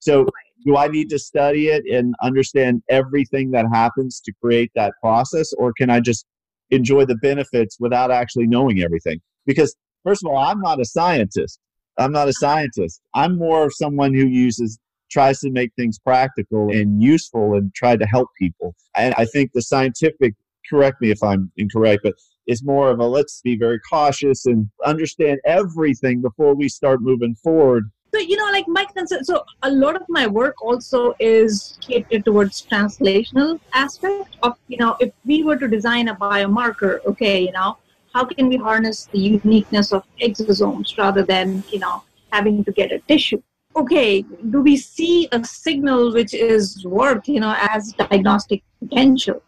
So, 0.00 0.26
do 0.64 0.76
I 0.76 0.86
need 0.88 1.10
to 1.10 1.18
study 1.18 1.68
it 1.68 1.84
and 1.92 2.14
understand 2.22 2.82
everything 2.88 3.50
that 3.50 3.66
happens 3.72 4.20
to 4.20 4.32
create 4.40 4.70
that 4.76 4.92
process, 5.00 5.52
or 5.54 5.72
can 5.72 5.90
I 5.90 5.98
just 5.98 6.24
enjoy 6.70 7.04
the 7.04 7.16
benefits 7.16 7.78
without 7.80 8.10
actually 8.10 8.46
knowing 8.46 8.82
everything? 8.82 9.20
Because, 9.46 9.74
first 10.04 10.24
of 10.24 10.30
all, 10.30 10.38
I'm 10.38 10.60
not 10.60 10.80
a 10.80 10.84
scientist. 10.84 11.58
I'm 11.98 12.12
not 12.12 12.28
a 12.28 12.32
scientist. 12.32 13.00
I'm 13.14 13.36
more 13.36 13.64
of 13.64 13.72
someone 13.74 14.14
who 14.14 14.26
uses 14.26 14.78
tries 15.10 15.40
to 15.40 15.50
make 15.50 15.70
things 15.74 15.98
practical 15.98 16.70
and 16.70 17.02
useful 17.02 17.54
and 17.54 17.72
try 17.74 17.96
to 17.96 18.06
help 18.06 18.28
people. 18.38 18.74
And 18.96 19.14
I 19.18 19.26
think 19.26 19.52
the 19.52 19.62
scientific, 19.62 20.34
correct 20.68 21.00
me 21.02 21.10
if 21.10 21.22
I'm 21.22 21.52
incorrect, 21.58 22.00
but 22.02 22.14
it's 22.46 22.64
more 22.64 22.90
of 22.90 22.98
a 22.98 23.06
let's 23.06 23.40
be 23.42 23.56
very 23.56 23.78
cautious 23.80 24.46
and 24.46 24.68
understand 24.84 25.38
everything 25.44 26.22
before 26.22 26.54
we 26.54 26.68
start 26.68 27.02
moving 27.02 27.34
forward. 27.36 27.90
So, 28.14 28.20
you 28.20 28.36
know, 28.36 28.50
like 28.52 28.66
Mike, 28.68 28.88
said, 29.06 29.24
so 29.24 29.44
a 29.62 29.70
lot 29.70 29.96
of 29.96 30.02
my 30.08 30.26
work 30.26 30.62
also 30.62 31.14
is 31.18 31.78
catered 31.80 32.26
towards 32.26 32.66
translational 32.66 33.58
aspect 33.72 34.36
of, 34.42 34.58
you 34.68 34.76
know, 34.76 34.96
if 35.00 35.12
we 35.24 35.44
were 35.44 35.56
to 35.56 35.66
design 35.66 36.08
a 36.08 36.14
biomarker, 36.14 37.02
okay, 37.06 37.40
you 37.40 37.52
know, 37.52 37.78
how 38.14 38.24
can 38.24 38.48
we 38.48 38.56
harness 38.56 39.08
the 39.12 39.18
uniqueness 39.18 39.92
of 39.92 40.04
exosomes 40.20 40.96
rather 40.98 41.22
than, 41.22 41.62
you 41.70 41.78
know, 41.78 42.02
having 42.32 42.64
to 42.64 42.72
get 42.72 42.92
a 42.92 42.98
tissue? 43.00 43.42
Okay, 43.74 44.22
do 44.50 44.60
we 44.60 44.76
see 44.76 45.28
a 45.32 45.42
signal 45.44 46.12
which 46.12 46.34
is 46.34 46.84
worth, 46.84 47.26
you 47.26 47.40
know, 47.40 47.54
as 47.70 47.94
diagnostic 47.94 48.62
potential? 48.80 49.42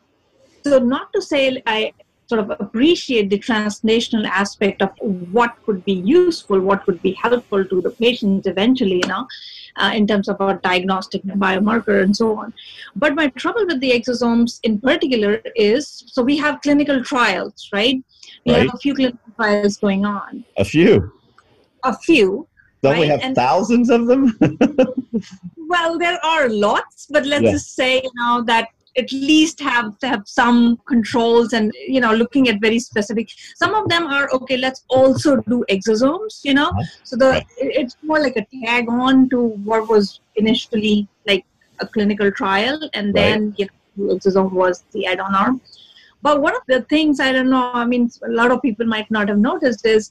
So 0.64 0.78
not 0.78 1.12
to 1.12 1.20
say 1.20 1.62
I 1.66 1.92
sort 2.26 2.40
of 2.40 2.50
appreciate 2.58 3.28
the 3.30 3.38
translational 3.38 4.26
aspect 4.26 4.80
of 4.82 4.90
what 5.30 5.54
could 5.64 5.84
be 5.84 5.92
useful, 5.92 6.58
what 6.60 6.84
could 6.84 7.00
be 7.02 7.12
helpful 7.12 7.64
to 7.64 7.80
the 7.82 7.90
patients 7.90 8.46
eventually, 8.46 8.96
you 8.96 9.08
know, 9.08 9.26
uh, 9.76 9.90
in 9.94 10.06
terms 10.06 10.28
of 10.28 10.40
our 10.40 10.54
diagnostic 10.58 11.22
biomarker 11.24 12.02
and 12.02 12.16
so 12.16 12.38
on. 12.38 12.52
But 12.96 13.14
my 13.14 13.26
trouble 13.28 13.66
with 13.66 13.80
the 13.80 13.90
exosomes 13.90 14.60
in 14.62 14.80
particular 14.80 15.42
is 15.56 16.04
so 16.06 16.22
we 16.22 16.36
have 16.38 16.60
clinical 16.62 17.02
trials, 17.04 17.68
right? 17.72 18.02
We 18.46 18.52
Right. 18.52 18.62
have 18.66 18.74
a 18.74 18.78
few 18.78 18.94
clinical 18.94 19.18
trials 19.36 19.76
going 19.76 20.04
on. 20.06 20.44
A 20.56 20.64
few. 20.64 21.12
A 21.82 21.96
few. 21.98 22.46
Don't 22.82 22.98
we 22.98 23.06
have 23.08 23.20
and- 23.22 23.34
thousands 23.34 23.90
of 23.90 24.06
them? 24.06 24.36
Well, 25.66 25.98
there 25.98 26.18
are 26.24 26.48
lots, 26.48 27.06
but 27.10 27.24
let's 27.26 27.42
Yeah. 27.44 27.52
just 27.52 27.74
say, 27.74 28.00
you 28.02 28.10
know, 28.16 28.42
that 28.46 28.68
at 28.96 29.10
least 29.12 29.60
have 29.60 29.94
have 30.02 30.22
some 30.26 30.78
controls 30.86 31.52
and 31.52 31.72
you 31.88 32.00
know 32.00 32.12
looking 32.14 32.48
at 32.48 32.60
very 32.60 32.78
specific. 32.78 33.28
Some 33.56 33.74
of 33.74 33.88
them 33.88 34.06
are 34.06 34.28
okay 34.32 34.56
let's 34.56 34.84
also 34.88 35.36
do 35.48 35.64
exosomes 35.70 36.40
you 36.44 36.54
know? 36.54 36.68
Uh-huh. 36.68 36.82
so 37.04 37.16
the 37.16 37.44
it's 37.58 37.96
more 38.02 38.20
like 38.20 38.36
a 38.36 38.46
tag 38.64 38.88
on 38.88 39.28
to 39.30 39.40
what 39.70 39.88
was 39.88 40.20
initially 40.36 41.08
like 41.26 41.44
a 41.80 41.86
clinical 41.86 42.30
trial 42.30 42.78
and 42.94 43.14
Right. 43.14 43.14
then 43.14 43.54
you 43.56 43.66
know, 43.96 44.14
exosome 44.14 44.52
was 44.52 44.84
the 44.92 45.06
add-on 45.06 45.34
arm. 45.34 45.60
But 46.22 46.40
one 46.40 46.54
of 46.56 46.62
the 46.68 46.82
things 46.82 47.20
i 47.20 47.32
don't 47.32 47.50
know 47.50 47.70
i 47.74 47.84
mean 47.84 48.10
a 48.26 48.30
lot 48.30 48.50
of 48.50 48.62
people 48.62 48.86
might 48.86 49.10
not 49.10 49.28
have 49.28 49.38
noticed 49.38 49.84
is 49.84 50.10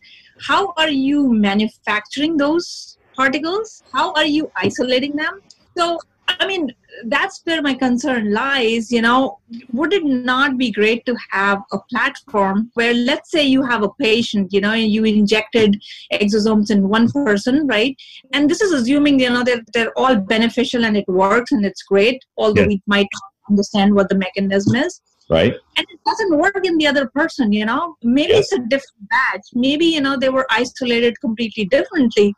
how 0.49 0.73
are 0.77 0.89
you 0.89 1.31
manufacturing 1.33 2.37
those 2.37 2.97
particles? 3.15 3.83
How 3.93 4.13
are 4.13 4.25
you 4.25 4.51
isolating 4.55 5.15
them? 5.15 5.41
So 5.77 5.99
i 6.39 6.47
mean 6.47 6.71
that's 7.07 7.41
where 7.45 7.61
my 7.61 7.73
concern 7.73 8.31
lies 8.33 8.91
you 8.91 9.01
know 9.01 9.39
would 9.71 9.93
it 9.93 10.03
not 10.05 10.57
be 10.57 10.71
great 10.71 11.05
to 11.05 11.15
have 11.31 11.61
a 11.71 11.79
platform 11.89 12.69
where 12.75 12.93
let's 12.93 13.31
say 13.31 13.43
you 13.43 13.63
have 13.63 13.83
a 13.83 13.89
patient 13.99 14.51
you 14.53 14.61
know 14.61 14.71
and 14.71 14.91
you 14.91 15.03
injected 15.03 15.81
exosomes 16.13 16.69
in 16.71 16.87
one 16.87 17.09
person 17.11 17.65
right 17.67 17.95
and 18.33 18.49
this 18.49 18.61
is 18.61 18.71
assuming 18.71 19.19
you 19.19 19.29
know 19.29 19.43
that 19.43 19.61
they're 19.73 19.97
all 19.97 20.15
beneficial 20.15 20.85
and 20.85 20.95
it 20.95 21.07
works 21.07 21.51
and 21.51 21.65
it's 21.65 21.83
great 21.83 22.23
although 22.37 22.61
Yeah. 22.61 22.67
we 22.75 22.81
might 22.87 23.07
not 23.13 23.29
understand 23.49 23.93
what 23.93 24.09
the 24.09 24.15
mechanism 24.15 24.75
is 24.75 25.01
right? 25.29 25.53
and 25.77 25.85
it 25.89 25.99
doesn't 26.05 26.37
work 26.37 26.61
in 26.63 26.77
the 26.77 26.87
other 26.87 27.07
person 27.13 27.51
you 27.51 27.65
know 27.65 27.95
maybe 28.03 28.31
Yeah. 28.33 28.39
it's 28.39 28.53
a 28.53 28.59
different 28.59 29.09
batch 29.09 29.45
maybe 29.53 29.85
you 29.85 30.01
know 30.01 30.15
they 30.17 30.29
were 30.29 30.47
isolated 30.49 31.19
completely 31.19 31.65
differently 31.65 32.33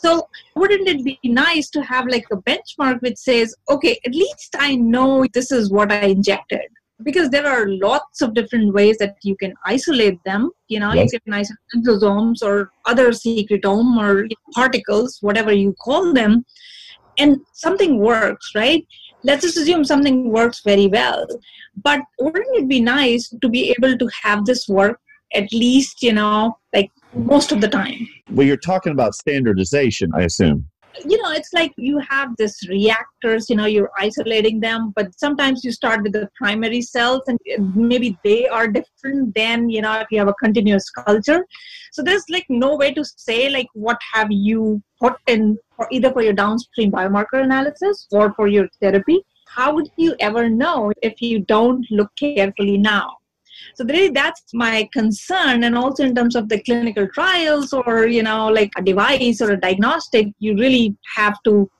so 0.00 0.28
wouldn't 0.54 0.88
it 0.88 1.04
be 1.04 1.18
nice 1.24 1.70
to 1.70 1.82
have 1.82 2.06
like 2.06 2.26
a 2.32 2.36
benchmark 2.48 3.00
which 3.02 3.16
says 3.18 3.54
okay 3.68 3.98
at 4.06 4.14
least 4.14 4.56
i 4.58 4.74
know 4.74 5.24
this 5.34 5.50
is 5.52 5.70
what 5.70 5.92
i 5.92 6.04
injected. 6.16 6.68
Because 7.04 7.28
there 7.30 7.46
are 7.46 7.68
lots 7.68 8.22
of 8.22 8.34
different 8.34 8.74
ways 8.74 8.96
that 8.98 9.14
you 9.22 9.36
can 9.36 9.52
isolate 9.64 10.18
them. 10.24 10.50
You 10.66 10.80
know 10.80 10.92
Yes. 10.92 11.12
you 11.12 11.20
can 11.20 11.32
isolate 11.32 11.76
exosomes 11.76 12.42
or 12.42 12.72
other 12.86 13.10
secretome 13.10 13.90
or 14.04 14.26
particles 14.56 15.18
whatever 15.20 15.52
you 15.52 15.74
call 15.84 16.12
them 16.12 16.44
and 17.18 17.36
something 17.52 18.00
works 18.00 18.50
right? 18.56 18.84
Let's 19.22 19.44
just 19.44 19.56
assume 19.58 19.84
something 19.84 20.16
works 20.38 20.60
very 20.64 20.88
well. 20.88 21.24
But 21.84 22.00
wouldn't 22.18 22.56
it 22.62 22.68
be 22.68 22.80
nice 22.80 23.28
to 23.42 23.48
be 23.48 23.62
able 23.76 23.96
to 23.96 24.08
have 24.24 24.44
this 24.44 24.68
work 24.68 24.98
at 25.34 25.52
least 25.52 26.02
you 26.02 26.12
know 26.12 26.56
like 26.74 26.90
most 27.14 27.52
of 27.52 27.60
the 27.60 27.68
time. 27.68 28.06
Well, 28.30 28.46
you're 28.46 28.56
talking 28.56 28.92
about 28.92 29.14
standardization, 29.14 30.10
I 30.14 30.22
assume. 30.22 30.68
you 31.04 31.20
know 31.22 31.30
it's 31.30 31.52
like 31.52 31.72
you 31.76 31.98
have 31.98 32.34
this 32.38 32.66
reactors 32.68 33.48
you 33.48 33.56
know 33.56 33.66
you're 33.66 33.90
isolating 33.98 34.58
them 34.58 34.92
but 34.96 35.06
sometimes 35.18 35.62
you 35.64 35.70
start 35.70 36.02
with 36.02 36.12
the 36.12 36.28
primary 36.34 36.80
cells 36.80 37.22
and 37.28 37.38
maybe 37.74 38.18
they 38.24 38.48
are 38.48 38.66
different 38.66 39.34
than 39.34 39.68
you 39.68 39.80
know 39.80 40.00
if 40.00 40.08
you 40.10 40.18
have 40.18 40.28
a 40.28 40.34
continuous 40.34 40.90
culture. 40.90 41.46
So 41.92 42.02
there's 42.02 42.24
like 42.28 42.46
no 42.48 42.76
way 42.76 42.92
to 42.94 43.04
say 43.04 43.48
like 43.48 43.68
what 43.74 43.98
have 44.12 44.28
you 44.30 44.82
put 45.00 45.14
in 45.26 45.58
for 45.76 45.86
either 45.90 46.10
for 46.12 46.22
your 46.22 46.32
downstream 46.32 46.90
biomarker 46.90 47.42
analysis 47.44 48.06
or 48.10 48.32
for 48.34 48.48
your 48.48 48.68
therapy. 48.80 49.22
How 49.46 49.74
would 49.74 49.88
you 49.96 50.14
ever 50.20 50.48
know 50.48 50.92
if 51.02 51.22
you 51.22 51.40
don't 51.40 51.86
look 51.90 52.10
carefully 52.16 52.76
now 52.76 53.17
so 53.74 53.84
really 53.84 54.10
that's 54.10 54.42
my 54.54 54.88
concern 54.92 55.64
and 55.64 55.76
also 55.76 56.04
in 56.04 56.14
terms 56.14 56.36
of 56.36 56.48
the 56.48 56.62
clinical 56.62 57.06
trials 57.14 57.72
or 57.72 58.06
you 58.06 58.22
know 58.22 58.48
like 58.48 58.70
a 58.76 58.82
device 58.82 59.40
or 59.40 59.52
a 59.52 59.60
diagnostic 59.60 60.28
you 60.38 60.56
really 60.56 60.96
have 61.16 61.36
to 61.44 61.70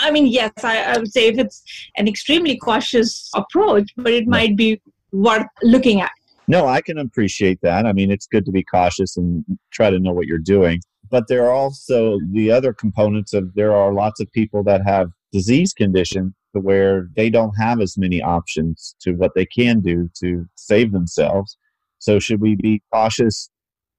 i 0.00 0.10
mean 0.10 0.26
yes 0.26 0.52
i, 0.62 0.82
I 0.82 0.98
would 0.98 1.12
say 1.12 1.28
if 1.28 1.38
it's 1.38 1.62
an 1.96 2.08
extremely 2.08 2.56
cautious 2.56 3.30
approach 3.34 3.90
but 3.96 4.12
it 4.12 4.26
might 4.26 4.56
be 4.56 4.80
worth 5.12 5.46
looking 5.62 6.00
at 6.00 6.10
No, 6.46 6.66
I 6.66 6.82
can 6.82 6.98
appreciate 6.98 7.58
that. 7.62 7.86
I 7.86 7.92
mean, 7.94 8.10
it's 8.10 8.26
good 8.26 8.44
to 8.44 8.52
be 8.52 8.62
cautious 8.62 9.16
and 9.16 9.44
try 9.70 9.88
to 9.88 9.98
know 9.98 10.12
what 10.12 10.26
you're 10.26 10.46
doing. 10.56 10.80
But 11.10 11.24
there 11.28 11.44
are 11.46 11.52
also 11.52 12.18
the 12.32 12.50
other 12.50 12.72
components 12.74 13.32
of 13.32 13.54
there 13.54 13.74
are 13.74 13.92
lots 13.94 14.20
of 14.20 14.30
people 14.32 14.62
that 14.64 14.82
have 14.84 15.10
disease 15.32 15.72
condition 15.72 16.34
to 16.54 16.60
where 16.60 17.08
they 17.16 17.28
don't 17.28 17.54
have 17.58 17.80
as 17.80 17.98
many 17.98 18.22
options 18.22 18.94
to 19.00 19.12
what 19.12 19.34
they 19.34 19.46
can 19.46 19.80
do 19.80 20.10
to 20.20 20.46
save 20.54 20.92
themselves. 20.92 21.58
So 21.98 22.18
should 22.18 22.40
we 22.40 22.54
be 22.54 22.82
cautious 22.92 23.50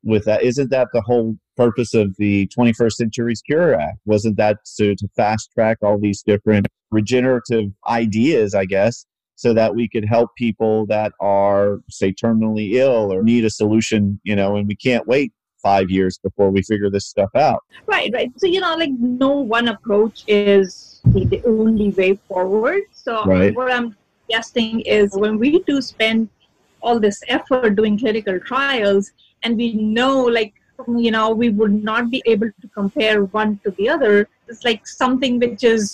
with 0.04 0.26
that? 0.26 0.44
Isn't 0.44 0.70
that 0.72 0.88
the 0.94 1.02
whole 1.02 1.38
purpose 1.58 1.94
of 1.94 2.16
the 2.18 2.48
21st 2.48 2.94
Century's 2.94 3.42
Cure 3.42 3.80
Act? 3.80 4.00
Wasn't 4.06 4.38
that 4.38 4.58
to, 4.78 4.96
to 4.96 5.08
fast 5.16 5.52
track 5.54 5.78
all 5.82 6.00
these 6.00 6.22
different 6.22 6.68
regenerative 6.92 7.72
ideas, 7.88 8.56
I 8.56 8.66
guess, 8.66 9.06
so 9.36 9.54
that 9.54 9.76
we 9.76 9.90
could 9.90 10.06
help 10.06 10.30
people 10.38 10.86
that 10.88 11.12
are, 11.20 11.80
say, 11.90 12.14
terminally 12.14 12.74
ill 12.74 13.12
or 13.12 13.24
need 13.24 13.44
a 13.44 13.50
solution, 13.50 14.20
you 14.24 14.36
know, 14.36 14.56
and 14.56 14.68
we 14.68 14.76
can't 14.76 15.08
wait 15.08 15.34
five 15.66 15.90
years 15.90 16.20
before 16.20 16.50
we 16.56 16.62
figure 16.72 16.90
this 16.96 17.08
stuff 17.14 17.34
out. 17.50 17.62
right 17.94 18.12
right 18.18 18.32
so 18.42 18.46
you 18.56 18.62
know 18.64 18.74
like 18.82 18.96
no 19.26 19.32
one 19.58 19.68
approach 19.76 20.24
is 20.28 21.02
the, 21.14 21.22
the 21.34 21.42
only 21.46 21.90
way 22.00 22.12
forward 22.30 22.82
so 23.04 23.14
Right. 23.26 23.56
what 23.60 23.72
i'm 23.78 23.88
suggesting 24.22 24.82
is 25.00 25.08
when 25.24 25.40
we 25.44 25.50
do 25.72 25.76
spend 25.94 26.30
all 26.82 27.00
this 27.08 27.20
effort 27.38 27.72
doing 27.80 27.98
clinical 28.04 28.38
trials 28.52 29.12
and 29.44 29.58
we 29.64 29.70
know 29.98 30.16
like 30.38 30.54
you 31.06 31.12
know 31.16 31.28
we 31.42 31.50
would 31.60 31.76
not 31.90 32.12
be 32.16 32.22
able 32.34 32.52
to 32.64 32.68
compare 32.80 33.18
one 33.40 33.52
to 33.64 33.72
the 33.80 33.88
other 33.96 34.14
it's 34.48 34.64
like 34.70 34.86
something 35.02 35.40
which 35.46 35.64
is 35.74 35.88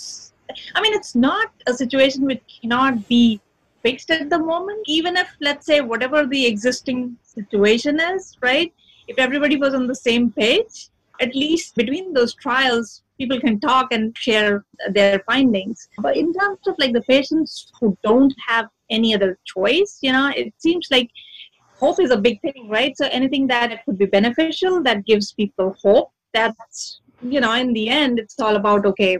i 0.76 0.82
mean 0.84 0.94
it's 1.00 1.14
not 1.14 1.48
a 1.72 1.74
situation 1.82 2.30
which 2.30 2.42
cannot 2.56 3.00
be 3.14 3.22
fixed 3.86 4.10
at 4.16 4.28
the 4.34 4.40
moment 4.52 4.80
even 4.98 5.16
if 5.22 5.28
let's 5.48 5.66
say 5.72 5.80
whatever 5.92 6.26
the 6.34 6.42
existing 6.52 7.00
situation 7.36 8.00
is 8.08 8.36
right 8.48 8.72
if 9.08 9.18
everybody 9.18 9.56
was 9.56 9.74
on 9.74 9.86
the 9.86 9.94
same 9.94 10.30
page 10.32 10.88
at 11.20 11.34
least 11.34 11.74
between 11.76 12.12
those 12.12 12.34
trials 12.34 13.02
people 13.18 13.40
can 13.40 13.60
talk 13.60 13.92
and 13.92 14.16
share 14.16 14.64
their 14.90 15.20
findings. 15.20 15.88
But 15.98 16.16
in 16.16 16.32
terms 16.32 16.58
of 16.66 16.74
like 16.78 16.92
the 16.92 17.02
patients 17.02 17.70
who 17.78 17.96
don't 18.02 18.34
have 18.48 18.66
any 18.90 19.14
other 19.14 19.38
choice 19.44 19.98
you 20.02 20.12
know 20.12 20.30
it 20.36 20.52
seems 20.58 20.88
like 20.90 21.10
hope 21.78 22.00
is 22.00 22.10
a 22.10 22.16
big 22.16 22.40
thing 22.40 22.68
right? 22.68 22.96
So 22.96 23.06
anything 23.06 23.46
that 23.48 23.84
could 23.84 23.98
be 23.98 24.06
beneficial 24.06 24.82
that 24.82 25.06
gives 25.06 25.32
people 25.32 25.76
hope 25.82 26.10
that's 26.34 27.00
you 27.22 27.40
know 27.40 27.52
in 27.52 27.72
the 27.72 27.88
end 27.88 28.18
it's 28.18 28.40
all 28.40 28.56
about 28.56 28.86
okay 28.86 29.18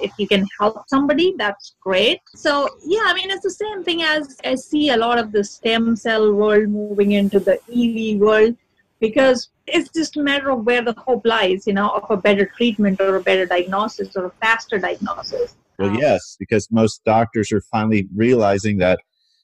if 0.00 0.12
you 0.18 0.26
can 0.26 0.46
help 0.58 0.88
somebody 0.88 1.34
that's 1.36 1.74
great. 1.80 2.20
So 2.34 2.68
yeah 2.84 3.04
i 3.10 3.14
mean 3.14 3.30
it's 3.30 3.42
the 3.42 3.58
same 3.64 3.84
thing 3.84 4.02
as 4.02 4.38
i 4.44 4.54
see 4.54 4.90
a 4.90 4.96
lot 4.96 5.18
of 5.18 5.32
the 5.32 5.44
stem 5.44 5.96
cell 5.96 6.32
world 6.32 6.68
moving 6.68 7.12
into 7.12 7.40
the 7.40 7.56
ev 7.82 8.20
world 8.20 8.56
because 9.00 9.48
it's 9.66 9.90
just 9.90 10.16
a 10.16 10.22
matter 10.22 10.50
of 10.50 10.64
where 10.64 10.82
the 10.82 10.94
hope 10.98 11.24
lies, 11.24 11.66
you 11.66 11.72
know, 11.72 11.88
of 11.90 12.10
a 12.10 12.16
better 12.16 12.46
treatment 12.46 13.00
or 13.00 13.16
a 13.16 13.22
better 13.22 13.46
diagnosis 13.46 14.14
or 14.16 14.26
a 14.26 14.30
faster 14.42 14.78
diagnosis. 14.78 15.56
Well, 15.78 15.90
um, 15.90 15.96
yes, 15.96 16.36
because 16.38 16.68
most 16.70 17.02
doctors 17.04 17.50
are 17.50 17.62
finally 17.62 18.06
realizing 18.14 18.78
that 18.78 19.00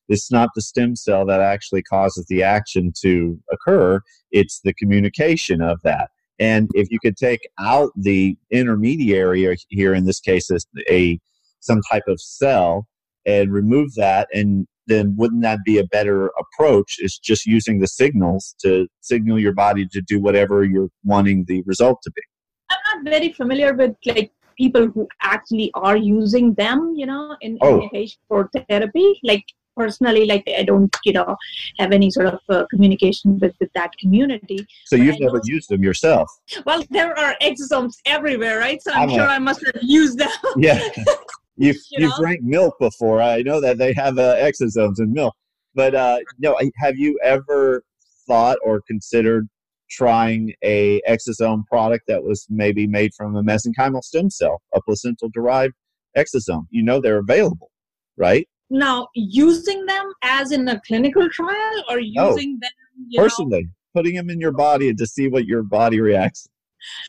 it's 0.08 0.30
not 0.30 0.50
the 0.54 0.62
stem 0.62 0.94
cell 0.94 1.24
that 1.26 1.40
actually 1.40 1.82
causes 1.82 2.26
the 2.28 2.42
action 2.42 2.92
to 3.02 3.40
occur, 3.50 4.00
it's 4.30 4.60
the 4.62 4.74
communication 4.74 5.60
of 5.60 5.80
that. 5.82 6.10
And 6.38 6.70
if 6.74 6.90
you 6.90 7.00
could 7.00 7.16
take 7.16 7.48
out 7.58 7.90
the 7.96 8.36
intermediary 8.50 9.56
here, 9.70 9.94
in 9.94 10.04
this 10.04 10.20
case, 10.20 10.50
a 10.90 11.18
some 11.60 11.80
type 11.90 12.04
of 12.06 12.20
cell, 12.20 12.86
and 13.24 13.52
remove 13.52 13.94
that, 13.94 14.28
and 14.32 14.68
then 14.86 15.14
wouldn't 15.16 15.42
that 15.42 15.60
be 15.64 15.78
a 15.78 15.84
better 15.84 16.30
approach? 16.38 16.96
Is 16.98 17.18
just 17.18 17.46
using 17.46 17.80
the 17.80 17.86
signals 17.86 18.54
to 18.62 18.88
signal 19.00 19.38
your 19.38 19.52
body 19.52 19.86
to 19.92 20.00
do 20.00 20.20
whatever 20.20 20.64
you're 20.64 20.90
wanting 21.04 21.44
the 21.46 21.62
result 21.66 22.00
to 22.02 22.10
be. 22.10 22.22
I'm 22.70 23.04
not 23.04 23.10
very 23.10 23.32
familiar 23.32 23.74
with 23.74 23.94
like 24.04 24.32
people 24.56 24.88
who 24.88 25.06
actually 25.22 25.70
are 25.74 25.96
using 25.96 26.54
them, 26.54 26.94
you 26.96 27.06
know, 27.06 27.36
in, 27.40 27.58
oh. 27.60 27.88
in 27.92 28.08
for 28.28 28.50
therapy. 28.68 29.20
Like 29.22 29.44
personally, 29.76 30.24
like 30.24 30.44
I 30.58 30.62
don't, 30.62 30.94
you 31.04 31.12
know, 31.12 31.36
have 31.78 31.92
any 31.92 32.10
sort 32.10 32.26
of 32.26 32.40
uh, 32.48 32.64
communication 32.70 33.38
with, 33.38 33.54
with 33.60 33.70
that 33.74 33.90
community. 33.98 34.66
So 34.86 34.96
you've 34.96 35.20
never 35.20 35.40
used 35.44 35.68
them 35.68 35.82
yourself? 35.82 36.28
Well, 36.64 36.82
there 36.90 37.16
are 37.18 37.36
exosomes 37.42 37.96
everywhere, 38.06 38.58
right? 38.58 38.82
So 38.82 38.92
I'm, 38.92 39.02
I'm 39.02 39.10
sure 39.10 39.26
a, 39.26 39.32
I 39.32 39.38
must 39.38 39.64
have 39.66 39.82
used 39.82 40.18
them. 40.18 40.30
Yeah. 40.56 40.80
You've, 41.56 41.76
you 41.90 42.08
have 42.08 42.18
drank 42.18 42.42
milk 42.42 42.76
before. 42.78 43.22
I 43.22 43.42
know 43.42 43.60
that 43.60 43.78
they 43.78 43.92
have 43.94 44.18
uh, 44.18 44.36
exosomes 44.36 44.98
in 44.98 45.12
milk. 45.12 45.34
But 45.74 45.94
uh, 45.94 46.18
know, 46.38 46.56
have 46.78 46.96
you 46.96 47.18
ever 47.22 47.82
thought 48.26 48.58
or 48.64 48.80
considered 48.86 49.48
trying 49.90 50.52
a 50.62 51.00
exosome 51.08 51.64
product 51.66 52.04
that 52.08 52.22
was 52.22 52.46
maybe 52.50 52.86
made 52.86 53.12
from 53.16 53.36
a 53.36 53.42
mesenchymal 53.42 54.02
stem 54.02 54.30
cell, 54.30 54.62
a 54.74 54.80
placental 54.82 55.28
derived 55.32 55.74
exosome. 56.16 56.66
You 56.70 56.82
know 56.82 57.00
they're 57.00 57.18
available, 57.18 57.70
right? 58.16 58.48
Now, 58.68 59.08
using 59.14 59.86
them 59.86 60.12
as 60.22 60.50
in 60.50 60.66
a 60.68 60.80
clinical 60.86 61.28
trial 61.30 61.84
or 61.88 61.98
oh, 61.98 62.30
using 62.30 62.58
them 62.60 62.70
personally, 63.14 63.64
know? 63.64 63.70
putting 63.94 64.16
them 64.16 64.28
in 64.28 64.40
your 64.40 64.52
body 64.52 64.92
to 64.92 65.06
see 65.06 65.28
what 65.28 65.46
your 65.46 65.62
body 65.62 66.00
reacts. 66.00 66.48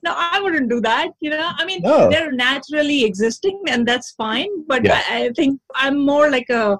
No, 0.04 0.14
I 0.16 0.40
wouldn't 0.40 0.70
do 0.70 0.82
that. 0.82 1.12
You 1.20 1.32
know, 1.32 1.52
I 1.58 1.66
mean, 1.66 1.82
no. 1.82 2.10
they're 2.10 2.32
naturally 2.32 3.04
existing 3.04 3.62
and 3.68 3.88
that's 3.88 4.12
fine. 4.12 4.50
But 4.68 4.84
yes. 4.84 5.06
I, 5.10 5.26
I, 5.26 5.30
think 5.34 5.60
I'm 5.76 6.00
more 6.00 6.30
like 6.30 6.50
a 6.50 6.78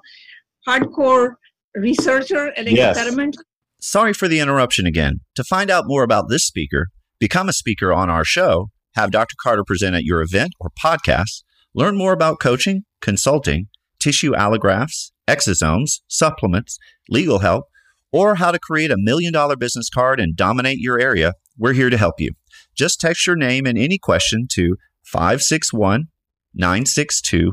hardcore 0.66 1.34
researcher 1.74 2.46
and 2.56 2.68
yes. 2.68 2.96
experimenter 2.96 3.42
Sorry 3.80 4.12
for 4.12 4.26
the 4.26 4.40
interruption 4.40 4.86
again. 4.86 5.20
To 5.36 5.44
find 5.44 5.70
out 5.70 5.84
more 5.86 6.02
about 6.02 6.28
this 6.28 6.44
speaker, 6.44 6.88
become 7.20 7.48
a 7.48 7.52
speaker 7.52 7.92
on 7.92 8.10
our 8.10 8.24
show, 8.24 8.70
have 8.94 9.12
Dr. 9.12 9.36
Carter 9.40 9.62
present 9.64 9.94
at 9.94 10.02
your 10.02 10.20
event 10.20 10.50
or 10.58 10.70
podcast, 10.82 11.44
learn 11.74 11.96
more 11.96 12.12
about 12.12 12.40
coaching, 12.40 12.82
consulting, 13.00 13.68
tissue 14.00 14.32
allografts, 14.32 15.12
exosomes, 15.28 16.00
supplements, 16.08 16.78
legal 17.08 17.38
help, 17.38 17.66
or 18.10 18.36
how 18.36 18.50
to 18.50 18.58
create 18.58 18.90
a 18.90 18.96
million 18.98 19.32
dollar 19.32 19.54
business 19.54 19.88
card 19.88 20.18
and 20.18 20.34
dominate 20.34 20.78
your 20.78 20.98
area, 20.98 21.34
we're 21.56 21.72
here 21.72 21.90
to 21.90 21.98
help 21.98 22.14
you. 22.18 22.32
Just 22.78 23.00
text 23.00 23.26
your 23.26 23.36
name 23.36 23.66
and 23.66 23.76
any 23.76 23.98
question 23.98 24.46
to 24.52 24.76
561 25.02 26.04
962 26.54 27.52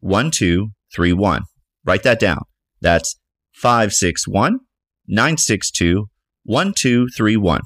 1231. 0.00 1.42
Write 1.84 2.02
that 2.02 2.20
down. 2.20 2.42
That's 2.80 3.16
561 3.54 4.60
962 5.08 6.06
1231 6.44 7.60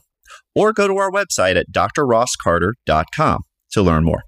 or 0.54 0.72
go 0.72 0.86
to 0.86 0.96
our 0.96 1.10
website 1.10 1.56
at 1.56 1.70
drrosscarter.com 1.72 3.42
to 3.72 3.82
learn 3.82 4.04
more. 4.04 4.22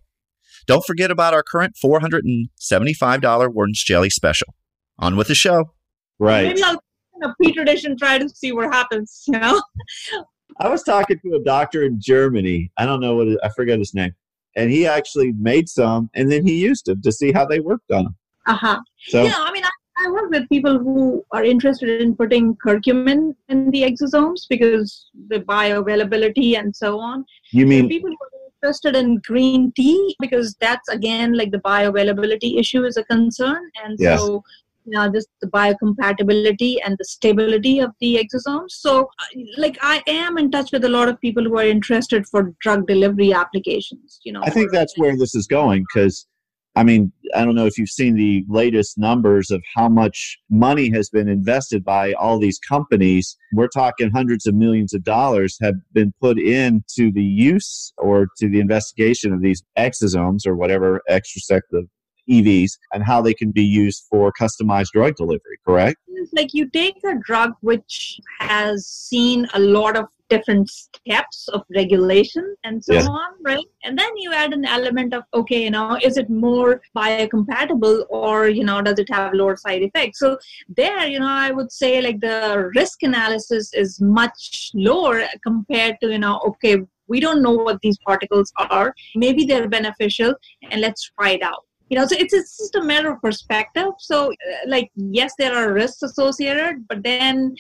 Don't 0.67 0.85
forget 0.85 1.11
about 1.11 1.35
our 1.35 1.43
current 1.43 1.75
$475 1.83 3.55
Wharton's 3.55 3.83
Jelly 3.83 4.11
special. 4.11 4.55
On 4.99 5.17
with 5.17 5.29
the 5.29 5.35
show. 5.35 5.73
Right. 6.19 6.49
Maybe 6.49 6.63
I'll 6.63 6.83
a 7.23 7.35
Petri 7.43 7.65
dish 7.65 7.85
and 7.85 7.99
try 7.99 8.19
to 8.19 8.29
see 8.29 8.53
what 8.53 8.73
happens, 8.73 9.23
you 9.27 9.39
know? 9.39 9.63
I 10.59 10.69
was 10.69 10.83
talking 10.83 11.19
to 11.25 11.37
a 11.37 11.43
doctor 11.45 11.83
in 11.83 12.01
Germany. 12.01 12.71
I 12.79 12.87
don't 12.87 13.01
know 13.01 13.17
what, 13.17 13.29
it, 13.29 13.39
I 13.43 13.49
forget 13.51 13.79
his 13.79 13.95
name. 13.95 14.15
And 14.57 14.71
he 14.71 14.87
actually 14.87 15.33
made 15.33 15.69
some 15.69 16.11
and 16.15 16.31
then 16.31 16.47
he 16.47 16.61
used 16.61 16.87
them 16.87 17.01
to 17.03 17.13
see 17.13 17.33
how 17.33 17.47
they 17.47 17.61
worked 17.61 17.91
on 17.91 18.05
them. 18.05 18.17
Uh 18.47 18.57
huh. 18.57 18.81
So, 19.09 19.23
yeah, 19.25 19.37
I 19.37 19.53
mean, 19.53 19.65
I 19.65 19.71
I 19.99 20.11
work 20.11 20.31
with 20.31 20.49
people 20.49 20.79
who 20.79 21.25
are 21.33 21.45
interested 21.45 22.01
in 22.01 22.17
putting 22.17 22.57
curcumin 22.57 23.35
in 23.49 23.71
the 23.71 23.83
exosomes 23.83 24.43
because 24.49 25.11
the 25.29 25.41
bioavailability 25.41 26.59
and 26.59 26.75
so 26.75 26.99
on. 26.99 27.25
You 27.53 27.67
mean 27.67 27.89
people 27.89 28.11
who 28.11 28.17
are 28.17 28.41
interested 28.63 28.97
in 28.97 29.17
green 29.19 29.73
tea 29.73 30.17
because 30.19 30.55
that's 30.61 30.89
again 30.89 31.35
like 31.35 31.51
the 31.51 31.59
bioavailability 31.59 32.59
issue 32.59 32.85
is 32.85 32.97
a 32.97 33.05
concern, 33.05 33.63
and 33.85 33.97
yes. 33.99 34.19
so 34.19 34.43
you 34.85 34.93
know, 34.93 35.11
this 35.11 35.27
the 35.41 35.49
biocompatibility 35.49 36.77
and 36.85 36.97
the 36.99 37.05
stability 37.05 37.81
of 37.81 37.91
the 38.01 38.17
exosomes. 38.17 38.71
So, 38.71 39.09
uh, 39.21 39.41
like, 39.59 39.79
I 39.83 40.03
am 40.07 40.39
in 40.39 40.51
touch 40.51 40.73
with 40.73 40.85
a 40.85 40.89
lot 40.89 41.09
of 41.09 41.21
people 41.21 41.45
who 41.45 41.59
are 41.59 41.65
interested 41.65 42.27
for 42.27 42.55
drug 42.61 42.87
delivery 42.87 43.33
applications. 43.33 44.21
You 44.25 44.33
know, 44.33 44.41
I 44.43 44.51
think 44.51 44.73
that's 44.73 44.97
where 44.97 45.17
this 45.17 45.35
is 45.35 45.47
going 45.47 45.85
because 45.93 46.27
I 46.75 46.85
mean, 46.85 47.13
I 47.35 47.45
don't 47.45 47.55
know 47.55 47.67
if 47.67 47.77
you've 47.77 47.91
seen 47.91 48.15
the 48.15 48.45
latest 48.49 48.97
numbers 48.97 49.51
of 49.51 49.63
how 49.75 49.89
much 49.91 50.39
money 50.49 50.91
has 50.91 51.11
been 51.11 51.29
invested 51.29 51.85
by 51.85 52.15
all 52.15 52.39
these 52.39 52.59
companies. 52.59 53.37
We're 53.53 53.69
talking 53.69 54.11
hundreds 54.11 54.47
of 54.47 54.55
millions 54.55 54.95
of 54.95 55.05
dollars 55.05 55.59
have 55.61 55.75
been 55.93 56.15
put 56.21 56.39
into 56.39 57.13
the 57.13 57.23
use 57.23 57.93
or 57.99 58.29
to 58.39 58.49
the 58.49 58.61
investigation 58.61 59.35
of 59.35 59.43
these 59.43 59.63
exosomes 59.79 60.47
or 60.47 60.57
whatever 60.57 61.03
extracellular 61.11 61.89
EVs 62.31 62.73
and 62.93 63.05
how 63.05 63.21
they 63.21 63.35
can 63.35 63.51
be 63.51 63.65
used 63.65 64.05
for 64.11 64.33
customized 64.39 64.89
drug 64.93 65.17
delivery, 65.17 65.59
correct? 65.67 65.97
Like 66.33 66.51
you 66.53 66.69
take 66.71 66.97
a 67.05 67.15
drug 67.25 67.53
which 67.61 68.21
has 68.41 68.87
seen 68.87 69.47
a 69.55 69.59
lot 69.59 69.97
of 69.97 70.07
different 70.33 70.69
steps 70.71 71.49
of 71.49 71.63
regulation 71.77 72.57
and 72.65 72.83
so 72.83 72.95
yeah. 72.95 73.07
on, 73.07 73.33
right? 73.45 73.67
And 73.85 73.99
then 73.99 74.09
you 74.17 74.33
add 74.33 74.55
an 74.55 74.65
element 74.65 75.13
of, 75.13 75.25
okay, 75.35 75.65
you 75.65 75.71
know, 75.71 75.99
is 76.03 76.17
it 76.17 76.31
more 76.31 76.81
biocompatible 76.97 78.07
or, 78.09 78.49
you 78.49 78.65
know, 78.65 78.81
does 78.81 78.99
it 78.99 79.09
have 79.11 79.35
lower 79.35 79.57
side 79.57 79.83
effects? 79.83 80.21
So 80.21 80.39
there, 80.75 81.07
you 81.07 81.19
know, 81.19 81.29
I 81.29 81.51
would 81.51 81.71
say 81.71 82.01
like 82.01 82.21
the 82.21 82.71
risk 82.75 83.03
analysis 83.03 83.75
is 83.75 84.01
much 84.01 84.71
lower 84.75 85.23
compared 85.43 85.97
to, 86.01 86.11
you 86.11 86.19
know, 86.19 86.41
okay, 86.47 86.77
we 87.09 87.21
don't 87.21 87.43
know 87.43 87.53
what 87.53 87.81
these 87.83 87.99
particles 88.07 88.51
are. 88.71 88.95
Maybe 89.15 89.45
they're 89.45 89.69
beneficial 89.69 90.35
and 90.71 90.81
let's 90.81 91.11
try 91.19 91.33
it 91.33 91.43
out 91.43 91.67
you 91.93 91.99
know 91.99 92.07
so 92.07 92.17
it's, 92.19 92.33
it's 92.33 92.57
just 92.57 92.75
a 92.77 92.83
matter 92.83 93.11
of 93.13 93.21
perspective 93.21 93.93
so 93.99 94.31
uh, 94.31 94.57
like 94.67 94.91
yes 94.97 95.35
there 95.39 95.55
are 95.55 95.75
risks 95.75 96.03
associated 96.03 96.89
but 96.89 97.03
then 97.03 97.55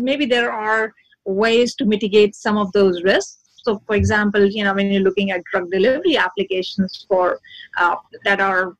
maybe 0.00 0.26
there 0.26 0.52
are 0.52 0.92
ways 1.28 1.74
to 1.76 1.84
mitigate 1.84 2.34
some 2.34 2.56
of 2.56 2.72
those 2.72 3.02
risks. 3.02 3.38
So, 3.64 3.82
for 3.86 3.94
example, 3.94 4.44
you 4.46 4.64
know, 4.64 4.74
when 4.74 4.90
you're 4.90 5.02
looking 5.02 5.30
at 5.30 5.44
drug 5.52 5.70
delivery 5.70 6.16
applications 6.16 7.04
for 7.08 7.38
uh, 7.78 7.96
that 8.24 8.40
are 8.40 8.74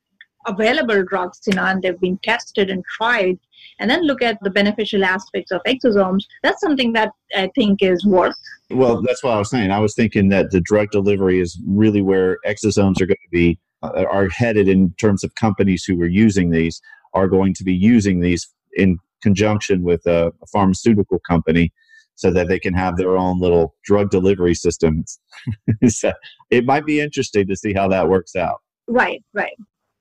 available 0.47 1.05
drugs, 1.05 1.40
you 1.47 1.55
know, 1.55 1.64
and 1.64 1.83
they've 1.83 2.01
been 2.01 2.18
tested 2.23 2.71
and 2.71 2.83
tried, 2.97 3.38
and 3.81 3.90
then 3.90 4.03
look 4.03 4.23
at 4.23 4.38
the 4.42 4.51
beneficial 4.51 5.05
aspects 5.05 5.51
of 5.51 5.61
exosomes, 5.66 6.25
that's 6.42 6.61
something 6.61 6.92
that 6.94 7.11
I 7.37 7.51
think 7.55 7.83
is 7.83 8.07
worth. 8.07 8.37
Well, 8.71 9.03
that's 9.03 9.23
what 9.23 9.35
I 9.35 9.38
was 9.38 9.51
saying. 9.51 9.71
I 9.71 9.79
was 9.79 9.94
thinking 9.94 10.31
that 10.31 10.51
the 10.51 10.61
drug 10.61 10.90
delivery 10.90 11.40
is 11.40 11.61
really 11.66 12.01
where 12.01 12.38
exosomes 12.47 13.01
are 13.01 13.07
going 13.07 13.25
to 13.25 13.31
be 13.31 13.59
uh, 13.82 14.04
are 14.10 14.28
headed 14.28 14.68
in 14.68 14.92
terms 14.94 15.22
of 15.24 15.34
companies 15.34 15.84
who 15.84 16.00
are 16.02 16.08
using 16.08 16.50
these 16.50 16.80
are 17.14 17.28
going 17.28 17.54
to 17.54 17.64
be 17.64 17.74
using 17.74 18.20
these 18.20 18.48
in 18.74 18.98
conjunction 19.22 19.82
with 19.82 20.06
a, 20.06 20.32
a 20.42 20.46
pharmaceutical 20.46 21.18
company 21.20 21.72
so 22.14 22.32
that 22.32 22.48
they 22.48 22.58
can 22.58 22.74
have 22.74 22.96
their 22.96 23.16
own 23.16 23.38
little 23.40 23.76
drug 23.84 24.10
delivery 24.10 24.54
systems. 24.54 25.20
so 25.88 26.12
it 26.50 26.64
might 26.64 26.84
be 26.84 27.00
interesting 27.00 27.46
to 27.46 27.56
see 27.56 27.72
how 27.72 27.88
that 27.88 28.08
works 28.08 28.34
out. 28.34 28.60
Right, 28.88 29.22
right. 29.34 29.56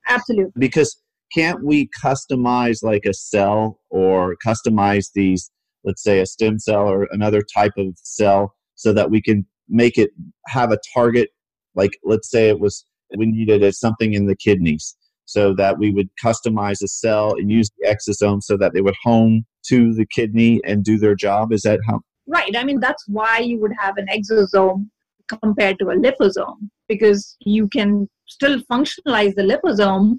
Absolutely. 0.08 0.52
Because 0.58 1.00
can't 1.32 1.62
we 1.62 1.88
customize 2.02 2.82
like 2.82 3.04
a 3.04 3.14
cell 3.14 3.78
or 3.90 4.36
customize 4.44 5.10
these, 5.14 5.50
let's 5.84 6.02
say 6.02 6.20
a 6.20 6.26
stem 6.26 6.58
cell 6.58 6.88
or 6.88 7.06
another 7.12 7.42
type 7.54 7.74
of 7.76 7.96
cell 8.02 8.54
so 8.74 8.92
that 8.92 9.10
we 9.10 9.22
can 9.22 9.46
make 9.68 9.98
it 9.98 10.10
have 10.48 10.72
a 10.72 10.78
target? 10.92 11.30
Like, 11.74 11.98
let's 12.02 12.28
say 12.28 12.48
it 12.48 12.58
was, 12.58 12.84
we 13.16 13.26
needed 13.26 13.74
something 13.74 14.14
in 14.14 14.26
the 14.26 14.36
kidneys 14.36 14.96
so 15.24 15.52
that 15.54 15.78
we 15.78 15.90
would 15.90 16.08
customize 16.24 16.82
a 16.82 16.88
cell 16.88 17.34
and 17.36 17.50
use 17.50 17.70
the 17.78 17.86
exosome 17.86 18.42
so 18.42 18.56
that 18.56 18.72
they 18.72 18.80
would 18.80 18.96
home 19.02 19.44
to 19.66 19.92
the 19.94 20.06
kidney 20.06 20.60
and 20.64 20.84
do 20.84 20.98
their 20.98 21.14
job. 21.14 21.52
Is 21.52 21.62
that 21.62 21.80
how? 21.86 22.00
Right. 22.26 22.56
I 22.56 22.64
mean, 22.64 22.80
that's 22.80 23.04
why 23.06 23.38
you 23.38 23.58
would 23.60 23.72
have 23.78 23.98
an 23.98 24.06
exosome 24.06 24.88
compared 25.28 25.78
to 25.78 25.90
a 25.90 25.96
liposome 25.96 26.70
because 26.88 27.36
you 27.40 27.68
can 27.68 28.08
still 28.26 28.60
functionalize 28.70 29.34
the 29.34 29.42
liposome, 29.42 30.16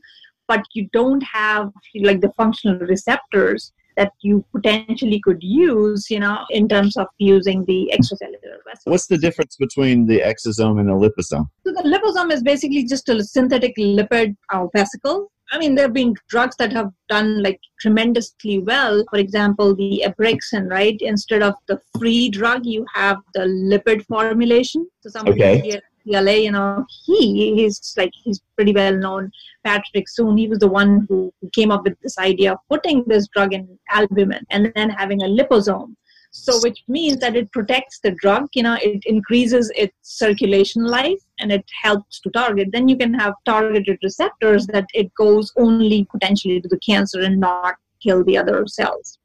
but 0.47 0.63
you 0.73 0.88
don't 0.93 1.23
have 1.23 1.71
like 2.02 2.21
the 2.21 2.32
functional 2.38 2.78
receptors 2.80 3.71
that 3.99 4.13
you 4.21 4.43
potentially 4.55 5.19
could 5.25 5.43
use, 5.43 6.09
you 6.09 6.19
know, 6.19 6.38
in 6.49 6.67
terms 6.69 6.95
of 6.95 7.07
using 7.17 7.65
the 7.65 7.91
extracellular 7.95 8.57
vesicles. 8.65 8.91
What's 8.91 9.07
the 9.07 9.17
difference 9.17 9.57
between 9.57 10.07
the 10.07 10.19
exosome 10.21 10.79
and 10.79 10.88
the 10.89 10.93
liposome? 10.93 11.47
So 11.65 11.73
the 11.77 11.83
liposome 11.93 12.31
is 12.31 12.41
basically 12.41 12.85
just 12.85 13.09
a 13.09 13.21
synthetic 13.23 13.75
lipid 13.77 14.35
uh, 14.53 14.67
vesicle. 14.73 15.29
I 15.51 15.57
mean, 15.57 15.75
there 15.75 15.85
have 15.85 15.93
been 15.93 16.13
drugs 16.29 16.55
that 16.59 16.71
have 16.73 16.91
done 17.09 17.41
like 17.43 17.59
tremendously 17.81 18.59
well. 18.59 19.03
For 19.09 19.19
example, 19.19 19.75
the 19.75 20.03
Abraxane, 20.07 20.69
right? 20.69 20.97
Instead 21.01 21.41
of 21.41 21.55
the 21.67 21.79
free 21.97 22.29
drug, 22.29 22.65
you 22.65 22.85
have 22.93 23.17
the 23.33 23.45
lipid 23.71 24.05
formulation. 24.05 24.88
So 25.01 25.09
somebody 25.09 25.41
Okay. 25.41 25.62
here 25.62 25.81
LA, 26.05 26.33
you 26.33 26.51
know, 26.51 26.85
he 27.05 27.55
he's 27.55 27.93
like 27.97 28.12
he's 28.23 28.41
pretty 28.55 28.73
well 28.73 28.95
known. 28.95 29.31
Patrick 29.63 30.07
Soon, 30.07 30.38
he 30.38 30.47
was 30.47 30.59
the 30.59 30.67
one 30.67 31.05
who 31.09 31.33
came 31.53 31.71
up 31.71 31.83
with 31.83 31.99
this 32.01 32.17
idea 32.17 32.53
of 32.53 32.59
putting 32.69 33.03
this 33.07 33.27
drug 33.27 33.53
in 33.53 33.77
albumin 33.89 34.45
and 34.49 34.71
then 34.75 34.89
having 34.89 35.21
a 35.21 35.25
liposome. 35.25 35.95
So, 36.31 36.59
which 36.62 36.83
means 36.88 37.17
that 37.19 37.35
it 37.35 37.51
protects 37.51 37.99
the 37.99 38.12
drug, 38.12 38.49
you 38.53 38.62
know, 38.62 38.77
it 38.81 39.03
increases 39.05 39.71
its 39.75 39.95
circulation 40.03 40.85
life 40.85 41.19
and 41.39 41.51
it 41.51 41.65
helps 41.81 42.19
to 42.21 42.29
target. 42.29 42.69
Then 42.71 42.88
you 42.88 42.97
can 42.97 43.13
have 43.15 43.33
targeted 43.45 43.97
receptors 44.03 44.67
that 44.67 44.85
it 44.93 45.12
goes 45.15 45.51
only 45.57 46.07
potentially 46.12 46.62
to 46.62 46.67
the 46.67 46.79
cancer 46.79 47.21
and 47.21 47.39
not 47.39 47.75
kill 48.01 48.23
the 48.23 48.38
other 48.38 48.65
cells. 48.67 49.17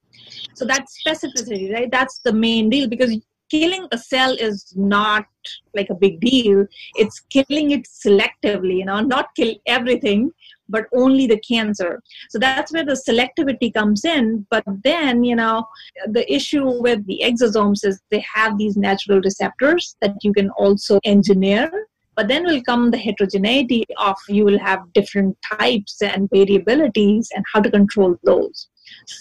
So, 0.55 0.65
that's 0.65 0.99
specificity, 1.07 1.73
right? 1.75 1.91
That's 1.91 2.21
the 2.21 2.33
main 2.33 2.71
deal 2.71 2.89
because 2.89 3.15
killing 3.55 3.87
a 3.93 3.99
cell 3.99 4.33
is 4.49 4.73
not 4.75 5.27
like 5.75 5.91
a 5.91 5.95
big 6.05 6.21
deal. 6.21 6.67
It's 6.97 7.21
killing 7.21 7.71
it 7.71 7.87
selectively, 8.05 8.79
you 8.79 8.87
know, 8.87 9.01
not 9.01 9.35
kill 9.37 9.55
everything, 9.67 10.33
but 10.69 10.87
only 10.93 11.27
the 11.27 11.39
cancer. 11.39 12.03
So 12.31 12.39
that's 12.39 12.73
where 12.73 12.85
the 12.85 13.01
selectivity 13.09 13.73
comes 13.73 14.05
in. 14.05 14.47
But 14.51 14.65
then, 14.83 15.23
you 15.25 15.37
know, 15.37 15.67
the 16.07 16.25
issue 16.33 16.67
with 16.83 17.07
the 17.07 17.21
exosomes 17.23 17.85
is 17.85 18.01
they 18.11 18.25
have 18.35 18.59
these 18.59 18.77
natural 18.77 19.21
receptors 19.21 19.97
that 20.01 20.17
you 20.23 20.33
can 20.33 20.51
also 20.51 20.99
engineer. 21.05 21.71
But 22.17 22.29
then 22.29 22.45
will 22.45 22.63
come 22.63 22.91
the 22.91 22.99
heterogeneity 22.99 23.85
of 23.99 24.17
you 24.29 24.45
will 24.45 24.61
have 24.61 24.93
different 24.93 25.37
types 25.59 26.01
and 26.01 26.31
variabilities 26.31 27.27
and 27.35 27.45
how 27.53 27.61
to 27.61 27.71
control 27.71 28.17
those. 28.23 28.69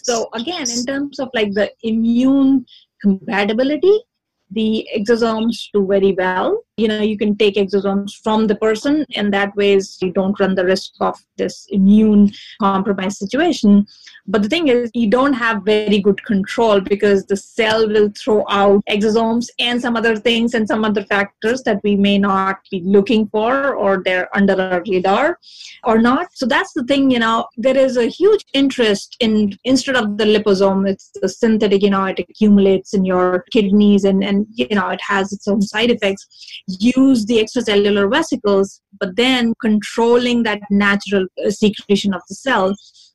So 0.04 0.30
again, 0.34 0.70
in 0.70 0.86
terms 0.86 1.20
of 1.20 1.30
like 1.34 1.54
the 1.54 1.72
immune 1.82 2.66
compatibility, 3.02 4.00
the 4.54 4.88
exosomes 4.96 5.70
do 5.74 5.86
very 5.86 6.14
well. 6.18 6.64
You 6.78 6.88
know, 6.88 7.02
you 7.02 7.18
can 7.18 7.36
take 7.36 7.56
exosomes 7.56 8.16
from 8.24 8.48
the 8.48 8.56
person, 8.56 9.06
and 9.16 9.32
that 9.32 9.56
ways 9.56 9.98
you 10.02 10.12
don't 10.12 10.40
run 10.40 10.56
the 10.56 10.66
risk 10.66 10.94
of 11.02 11.20
this 11.38 11.68
immune 11.70 12.32
compromised 12.60 13.18
situation. 13.18 13.86
But 14.26 14.42
the 14.42 14.50
thing 14.50 14.70
is, 14.70 14.90
you 14.94 15.10
don't 15.10 15.34
have 15.34 15.64
very 15.64 16.00
good 16.00 16.24
control 16.24 16.80
because 16.80 17.26
the 17.26 17.36
cell 17.36 17.88
will 17.88 18.10
throw 18.18 18.46
out 18.50 18.82
exosomes 18.90 19.50
and 19.60 19.82
some 19.82 19.98
other 19.98 20.16
things 20.16 20.54
and 20.54 20.66
some 20.66 20.86
other 20.86 21.04
factors 21.04 21.62
that 21.64 21.82
we 21.84 21.96
may 21.96 22.18
not 22.18 22.60
be 22.72 22.82
looking 22.86 23.28
for 23.28 23.76
or 23.76 24.02
they're 24.04 24.34
under 24.36 24.60
our 24.60 24.82
radar 24.88 25.40
or 25.84 26.00
not. 26.00 26.28
So 26.34 26.46
that's 26.46 26.72
the 26.72 26.86
thing, 26.86 27.12
you 27.12 27.20
know, 27.20 27.48
there 27.58 27.78
is 27.78 27.98
a 27.98 28.06
huge 28.06 28.46
interest 28.54 29.18
in 29.20 29.58
instead 29.66 29.98
of 29.98 30.18
the 30.18 30.24
liposome, 30.24 30.90
it's 30.90 31.12
the 31.22 31.28
synthetic, 31.28 31.84
you 31.84 31.90
know, 31.90 32.06
it 32.06 32.20
accumulates 32.20 32.94
in 32.94 33.04
your 33.04 33.44
kidneys 33.52 34.06
and, 34.06 34.24
and 34.24 34.48
you 34.54 34.68
know, 34.70 34.88
it 34.90 35.02
has 35.02 35.34
its 35.34 35.48
own 35.50 35.62
side 35.62 35.92
effects. 35.92 36.62
Use 36.68 37.26
the 37.26 37.44
extracellular 37.44 38.10
vesicles, 38.10 38.82
but 39.00 39.16
then 39.16 39.54
controlling 39.62 40.44
that 40.44 40.62
natural 40.70 41.26
uh, 41.46 41.50
secretion 41.50 42.14
of 42.14 42.22
the 42.30 42.36
cell 42.36 42.74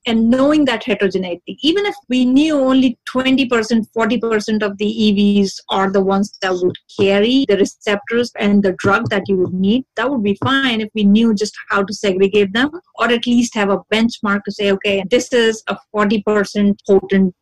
and 0.09 0.31
knowing 0.31 0.65
that 0.65 0.85
heterogeneity. 0.85 1.59
Even 1.61 1.85
if 1.85 1.95
we 2.09 2.25
knew 2.25 2.59
only 2.59 2.99
20% 3.09 3.49
40% 3.97 4.63
of 4.63 4.79
the 4.79 4.91
evs 5.07 5.53
are 5.69 5.91
the 5.91 6.01
ones 6.01 6.37
that 6.41 6.53
would 6.53 6.77
carry 6.99 7.45
the 7.49 7.57
receptors 7.57 8.33
and 8.39 8.63
the 8.63 8.73
drug 8.79 9.09
that 9.11 9.23
you 9.29 9.37
would 9.37 9.53
need 9.53 9.85
that 9.97 10.11
would 10.11 10.23
be 10.23 10.39
fine 10.43 10.81
if 10.81 10.89
we 10.95 11.05
knew 11.05 11.35
just 11.35 11.55
how 11.69 11.83
to 11.83 11.93
segregate 11.93 12.53
them 12.53 12.71
or 12.97 13.11
at 13.11 13.27
least 13.27 13.55
have 13.55 13.71
a 13.71 13.83
benchmark 13.93 14.41
to 14.45 14.53
say 14.53 14.73
okay 14.73 15.03
this 15.11 15.33
is 15.33 15.63
a 15.69 15.77
40% 15.95 16.79
potent 16.87 17.35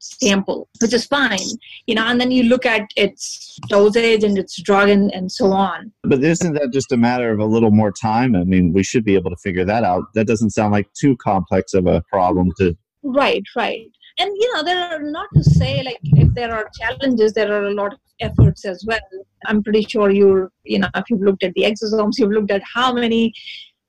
sample 0.00 0.68
which 0.80 0.92
is 0.92 1.04
fine 1.04 1.38
you 1.86 1.94
know 1.94 2.04
and 2.04 2.20
then 2.20 2.30
you 2.30 2.42
look 2.44 2.66
at 2.66 2.82
its 2.96 3.58
dosage 3.68 4.24
and 4.24 4.38
its 4.38 4.60
drug 4.62 4.88
and, 4.88 5.12
and 5.14 5.30
so 5.30 5.52
on 5.52 5.92
But 6.02 6.24
isn't 6.24 6.54
that 6.54 6.72
just 6.72 6.92
a 6.92 6.96
matter 6.96 7.30
of 7.30 7.38
a 7.38 7.44
little 7.44 7.70
more 7.70 7.92
time? 7.92 8.34
I 8.34 8.44
mean, 8.44 8.72
we 8.72 8.82
should 8.82 9.04
be 9.04 9.14
able 9.14 9.30
to 9.30 9.36
figure 9.36 9.64
that 9.64 9.84
out. 9.84 10.04
That 10.14 10.26
doesn't 10.26 10.50
sound 10.50 10.72
like 10.72 10.92
too 10.94 11.16
complex 11.16 11.74
of 11.74 11.86
a 11.86 12.02
problem 12.02 12.50
to. 12.58 12.76
Right, 13.02 13.44
right. 13.56 13.86
And 14.18 14.30
you 14.36 14.54
know, 14.54 14.62
there 14.62 14.80
are 14.90 15.02
not 15.02 15.28
to 15.34 15.44
say 15.44 15.82
like 15.82 15.98
if 16.02 16.32
there 16.34 16.54
are 16.54 16.70
challenges, 16.78 17.32
there 17.32 17.52
are 17.52 17.64
a 17.64 17.74
lot 17.74 17.92
of 17.92 18.00
efforts 18.20 18.64
as 18.64 18.84
well. 18.86 19.00
I'm 19.46 19.62
pretty 19.62 19.82
sure 19.82 20.10
you're, 20.10 20.52
you 20.64 20.78
know, 20.78 20.88
if 20.94 21.04
you've 21.08 21.22
looked 21.22 21.42
at 21.42 21.54
the 21.54 21.62
exosomes, 21.62 22.18
you've 22.18 22.30
looked 22.30 22.50
at 22.50 22.62
how 22.62 22.92
many. 22.92 23.32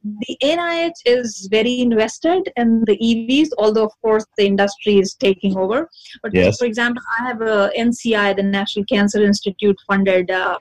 The 0.03 0.37
NIH 0.41 0.93
is 1.05 1.47
very 1.51 1.79
invested 1.79 2.51
in 2.57 2.83
the 2.85 2.97
EVs, 2.97 3.49
although 3.57 3.85
of 3.85 3.91
course 4.01 4.25
the 4.37 4.45
industry 4.45 4.97
is 4.97 5.13
taking 5.13 5.57
over. 5.57 5.87
But 6.23 6.33
Yes. 6.33 6.57
for 6.57 6.65
example, 6.65 7.03
I 7.19 7.27
have 7.27 7.41
a 7.41 7.71
NCI, 7.77 8.35
the 8.35 8.43
National 8.43 8.85
Cancer 8.85 9.23
Institute, 9.23 9.77
funded 9.87 10.31
uh, 10.31 10.57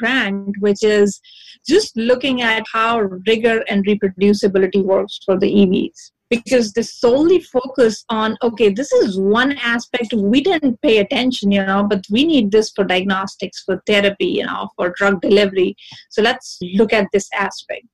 grant, 0.00 0.56
which 0.58 0.82
is 0.82 1.20
just 1.66 1.96
looking 1.96 2.42
at 2.42 2.64
how 2.72 3.00
rigor 3.26 3.62
and 3.68 3.86
reproducibility 3.86 4.82
works 4.82 5.20
for 5.24 5.38
the 5.38 5.46
EVs 5.46 6.12
because 6.32 6.72
they 6.72 6.82
solely 6.82 7.40
focus 7.40 8.04
on 8.08 8.36
okay 8.42 8.68
this 8.70 8.90
is 9.00 9.20
one 9.20 9.52
aspect 9.74 10.14
we 10.14 10.40
didn't 10.40 10.80
pay 10.80 10.98
attention 10.98 11.52
you 11.52 11.64
know 11.70 11.82
but 11.92 12.02
we 12.10 12.24
need 12.24 12.50
this 12.50 12.70
for 12.74 12.84
diagnostics 12.84 13.62
for 13.66 13.82
therapy 13.86 14.30
you 14.38 14.46
know 14.46 14.68
for 14.76 14.92
drug 14.96 15.20
delivery. 15.20 15.76
So 16.10 16.22
let's 16.22 16.58
look 16.74 16.92
at 16.92 17.08
this 17.12 17.28
aspect. 17.34 17.86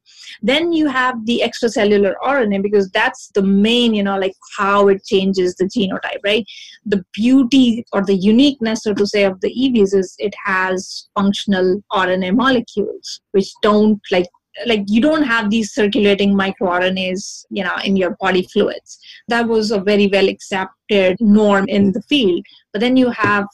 Then 0.43 0.73
you 0.73 0.87
have 0.89 1.15
the 1.27 1.43
extracellular 1.45 2.15
rna 2.23 2.63
because 2.63 2.89
that's 2.91 3.31
the 3.35 3.43
main 3.43 3.95
you 3.95 4.03
know 4.03 4.19
like 4.19 4.37
how 4.57 4.89
it 4.89 5.05
changes 5.05 5.55
the 5.57 5.65
genotype 5.65 6.23
right? 6.25 6.45
The 6.87 7.05
beauty 7.13 7.85
or 7.93 8.05
the 8.05 8.17
uniqueness 8.17 8.83
so 8.85 8.95
to 8.95 9.07
say 9.07 9.25
of 9.25 9.41
the 9.41 9.53
evs 9.65 9.95
is 9.95 10.15
it 10.19 10.35
has 10.45 11.09
functional 11.17 11.83
rna 11.93 12.35
molecules 12.35 13.21
which 13.33 13.51
don't 13.63 14.01
like 14.13 14.27
like 14.67 14.85
you 14.87 15.01
don't 15.01 15.23
have 15.23 15.51
these 15.51 15.73
circulating 15.73 16.35
microRNAs, 16.35 17.45
you 17.51 17.65
know, 17.65 17.77
in 17.85 17.97
your 17.97 18.17
body 18.21 18.47
fluids. 18.53 18.99
That 19.29 19.47
was 19.49 19.71
a 19.71 19.81
very 19.81 20.09
well 20.09 20.29
accepted 20.29 21.21
norm 21.21 21.69
in 21.69 21.93
the 21.93 22.03
field. 22.03 22.45
But 22.73 22.81
then 22.81 22.97
you 22.97 23.11
have 23.11 23.47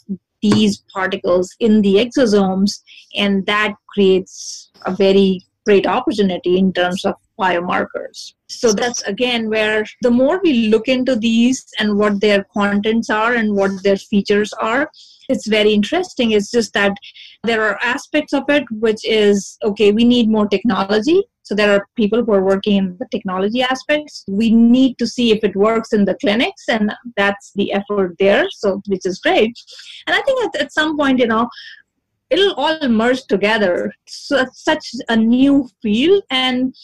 these 0.43 0.83
particles 0.93 1.55
in 1.61 1.81
the 1.83 1.95
exosomes, 1.95 2.83
and 3.15 3.47
that 3.47 3.75
creates 3.89 4.71
a 4.85 4.95
very 4.95 5.41
great 5.65 5.87
opportunity 5.87 6.59
in 6.59 6.73
terms 6.73 7.05
of 7.05 7.15
biomarkers. 7.39 8.35
So 8.49 8.73
that's 8.73 9.03
again 9.03 9.49
where 9.49 9.85
the 10.03 10.11
more 10.11 10.41
we 10.45 10.69
look 10.69 10.89
into 10.89 11.17
these 11.17 11.65
and 11.79 11.99
what 11.99 12.21
their 12.21 12.45
contents 12.53 13.11
are 13.11 13.35
and 13.35 13.57
what 13.57 13.83
their 13.83 13.97
features 13.97 14.53
are, 14.55 14.91
it's 15.29 15.47
very 15.47 15.73
interesting. 15.73 16.33
It's 16.33 16.51
just 16.51 16.73
that 16.75 16.93
there 17.45 17.63
are 17.63 17.79
aspects 17.83 18.33
of 18.33 18.45
it 18.49 18.65
which 18.71 19.05
is 19.05 19.59
okay, 19.63 19.93
we 19.93 20.05
need 20.05 20.29
more 20.29 20.49
technology. 20.49 21.23
So 21.43 21.55
there 21.55 21.73
are 21.73 21.87
people 21.95 22.25
who 22.25 22.33
are 22.33 22.43
working 22.43 22.77
in 22.77 22.97
the 22.99 23.07
technology 23.11 23.61
aspects. 23.61 24.25
We 24.29 24.51
need 24.51 24.97
to 24.99 25.07
see 25.07 25.31
if 25.31 25.45
it 25.45 25.55
works 25.55 25.93
in 25.93 26.07
the 26.07 26.15
clinics, 26.15 26.65
and 26.69 26.91
that's 27.17 27.53
the 27.55 27.73
effort 27.73 28.17
there. 28.19 28.47
So 28.51 28.81
which 28.87 29.05
is 29.05 29.19
great. 29.19 29.55
And 30.07 30.17
I 30.17 30.23
think 30.23 30.45
at, 30.45 30.63
at 30.63 30.73
some 30.73 30.97
point, 30.97 31.19
you 31.19 31.27
know, 31.27 31.49
it'll 32.31 32.55
all 32.55 32.89
merge 32.89 33.25
together. 33.25 33.93
So 34.07 34.47
such 34.53 34.87
a 35.09 35.17
new 35.17 35.69
field 35.83 36.23
and 36.31 36.75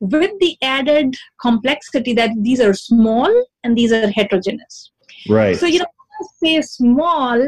with 0.00 0.32
the 0.40 0.56
added 0.62 1.14
complexity 1.40 2.12
that 2.14 2.30
these 2.40 2.60
are 2.60 2.74
small 2.74 3.30
and 3.64 3.76
these 3.76 3.92
are 3.92 4.10
heterogeneous. 4.10 4.92
Right. 5.28 5.56
So, 5.56 5.66
you 5.66 5.80
know, 5.80 5.86
say 6.42 6.62
small, 6.62 7.46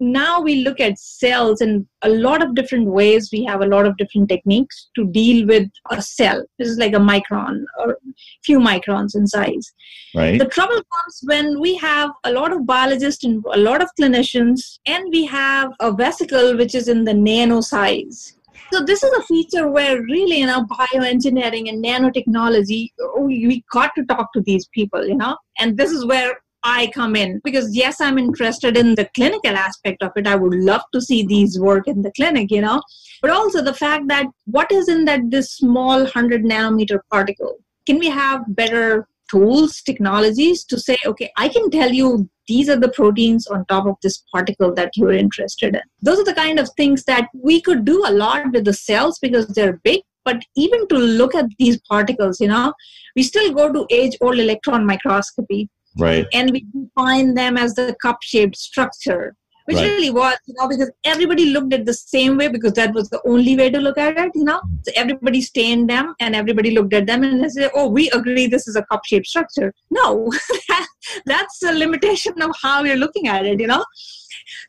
now 0.00 0.40
we 0.40 0.64
look 0.64 0.80
at 0.80 0.98
cells 0.98 1.60
in 1.60 1.86
a 2.02 2.08
lot 2.08 2.42
of 2.42 2.54
different 2.54 2.86
ways. 2.86 3.30
We 3.32 3.44
have 3.44 3.60
a 3.60 3.66
lot 3.66 3.86
of 3.86 3.96
different 3.96 4.28
techniques 4.28 4.88
to 4.96 5.06
deal 5.06 5.46
with 5.46 5.68
a 5.90 6.00
cell. 6.00 6.44
This 6.58 6.68
is 6.68 6.78
like 6.78 6.94
a 6.94 6.98
micron 6.98 7.64
or 7.78 7.98
few 8.42 8.58
microns 8.58 9.14
in 9.14 9.26
size. 9.26 9.72
Right. 10.14 10.38
The 10.38 10.46
trouble 10.46 10.76
comes 10.76 11.20
when 11.24 11.60
we 11.60 11.76
have 11.76 12.10
a 12.24 12.32
lot 12.32 12.52
of 12.52 12.66
biologists 12.66 13.24
and 13.24 13.44
a 13.52 13.58
lot 13.58 13.82
of 13.82 13.90
clinicians, 14.00 14.78
and 14.86 15.04
we 15.12 15.26
have 15.26 15.72
a 15.80 15.92
vesicle 15.92 16.56
which 16.56 16.74
is 16.74 16.88
in 16.88 17.04
the 17.04 17.14
nano 17.14 17.60
size. 17.60 18.36
So 18.72 18.84
this 18.84 19.02
is 19.02 19.12
a 19.12 19.22
feature 19.22 19.68
where 19.68 20.00
really, 20.02 20.42
in 20.42 20.48
our 20.48 20.64
bioengineering 20.64 21.68
and 21.68 21.84
nanotechnology, 21.84 22.90
we 23.18 23.46
we 23.46 23.64
got 23.72 23.90
to 23.96 24.04
talk 24.04 24.32
to 24.32 24.40
these 24.40 24.68
people, 24.68 25.04
you 25.04 25.16
know, 25.16 25.36
and 25.58 25.76
this 25.76 25.90
is 25.90 26.04
where 26.06 26.40
I 26.62 26.90
come 26.94 27.16
in 27.16 27.40
because 27.44 27.74
yes, 27.74 28.00
I'm 28.00 28.18
interested 28.18 28.76
in 28.76 28.94
the 28.94 29.08
clinical 29.14 29.56
aspect 29.56 30.02
of 30.02 30.12
it. 30.16 30.26
I 30.26 30.36
would 30.36 30.54
love 30.54 30.82
to 30.92 31.00
see 31.00 31.24
these 31.26 31.58
work 31.58 31.88
in 31.88 32.02
the 32.02 32.12
clinic, 32.12 32.50
you 32.50 32.60
know, 32.60 32.82
but 33.22 33.30
also 33.30 33.62
the 33.62 33.74
fact 33.74 34.08
that 34.08 34.26
what 34.44 34.70
is 34.70 34.88
in 34.88 35.04
that 35.06 35.20
this 35.30 35.52
small 35.52 36.06
hundred 36.06 36.44
nanometer 36.44 37.00
particle? 37.10 37.56
Can 37.86 37.98
we 37.98 38.10
have 38.10 38.42
better 38.48 39.08
tools, 39.30 39.80
technologies 39.82 40.64
to 40.64 40.78
say, 40.78 40.98
okay, 41.06 41.30
I 41.36 41.48
can 41.48 41.70
tell 41.70 41.92
you 41.92 42.28
these 42.48 42.68
are 42.68 42.78
the 42.78 42.88
proteins 42.88 43.46
on 43.46 43.64
top 43.66 43.86
of 43.86 43.94
this 44.02 44.24
particle 44.32 44.74
that 44.74 44.90
you're 44.96 45.12
interested 45.12 45.74
in. 45.74 45.82
Those 46.02 46.18
are 46.18 46.24
the 46.24 46.34
kind 46.34 46.58
of 46.58 46.68
things 46.76 47.04
that 47.04 47.28
we 47.32 47.60
could 47.60 47.84
do 47.84 48.04
a 48.06 48.10
lot 48.10 48.52
with 48.52 48.64
the 48.64 48.72
cells 48.72 49.18
because 49.20 49.46
they're 49.48 49.80
big. 49.84 50.00
But 50.24 50.42
even 50.56 50.86
to 50.88 50.98
look 50.98 51.34
at 51.34 51.46
these 51.58 51.80
particles, 51.88 52.40
you 52.40 52.48
know, 52.48 52.74
we 53.16 53.22
still 53.22 53.54
go 53.54 53.72
to 53.72 53.86
age 53.90 54.16
old 54.20 54.38
electron 54.38 54.84
microscopy. 54.84 55.68
Right. 55.98 56.26
And 56.32 56.50
we 56.50 56.66
define 56.72 57.34
them 57.34 57.56
as 57.56 57.74
the 57.74 57.96
cup 58.00 58.18
shaped 58.22 58.56
structure 58.56 59.36
which 59.70 59.76
right. 59.76 59.86
really 59.86 60.10
was, 60.10 60.36
you 60.46 60.54
know, 60.58 60.66
because 60.66 60.90
everybody 61.04 61.46
looked 61.46 61.72
at 61.72 61.84
the 61.86 61.94
same 61.94 62.36
way 62.36 62.48
because 62.48 62.72
that 62.72 62.92
was 62.92 63.08
the 63.10 63.20
only 63.24 63.56
way 63.56 63.70
to 63.70 63.78
look 63.78 63.98
at 63.98 64.18
it, 64.18 64.32
you 64.34 64.42
know. 64.42 64.60
So 64.82 64.92
everybody 64.96 65.40
stained 65.40 65.88
them 65.88 66.14
and 66.18 66.34
everybody 66.34 66.72
looked 66.72 66.92
at 66.92 67.06
them 67.06 67.22
and 67.22 67.42
they 67.42 67.48
said, 67.48 67.70
oh, 67.74 67.88
we 67.88 68.10
agree 68.10 68.48
this 68.48 68.66
is 68.66 68.74
a 68.74 68.82
cup 68.86 69.04
shaped 69.04 69.28
structure. 69.28 69.72
No, 69.90 70.32
that's 71.26 71.62
a 71.62 71.72
limitation 71.72 72.42
of 72.42 72.50
how 72.60 72.82
you're 72.82 72.96
looking 72.96 73.28
at 73.28 73.46
it, 73.46 73.60
you 73.60 73.68
know. 73.68 73.84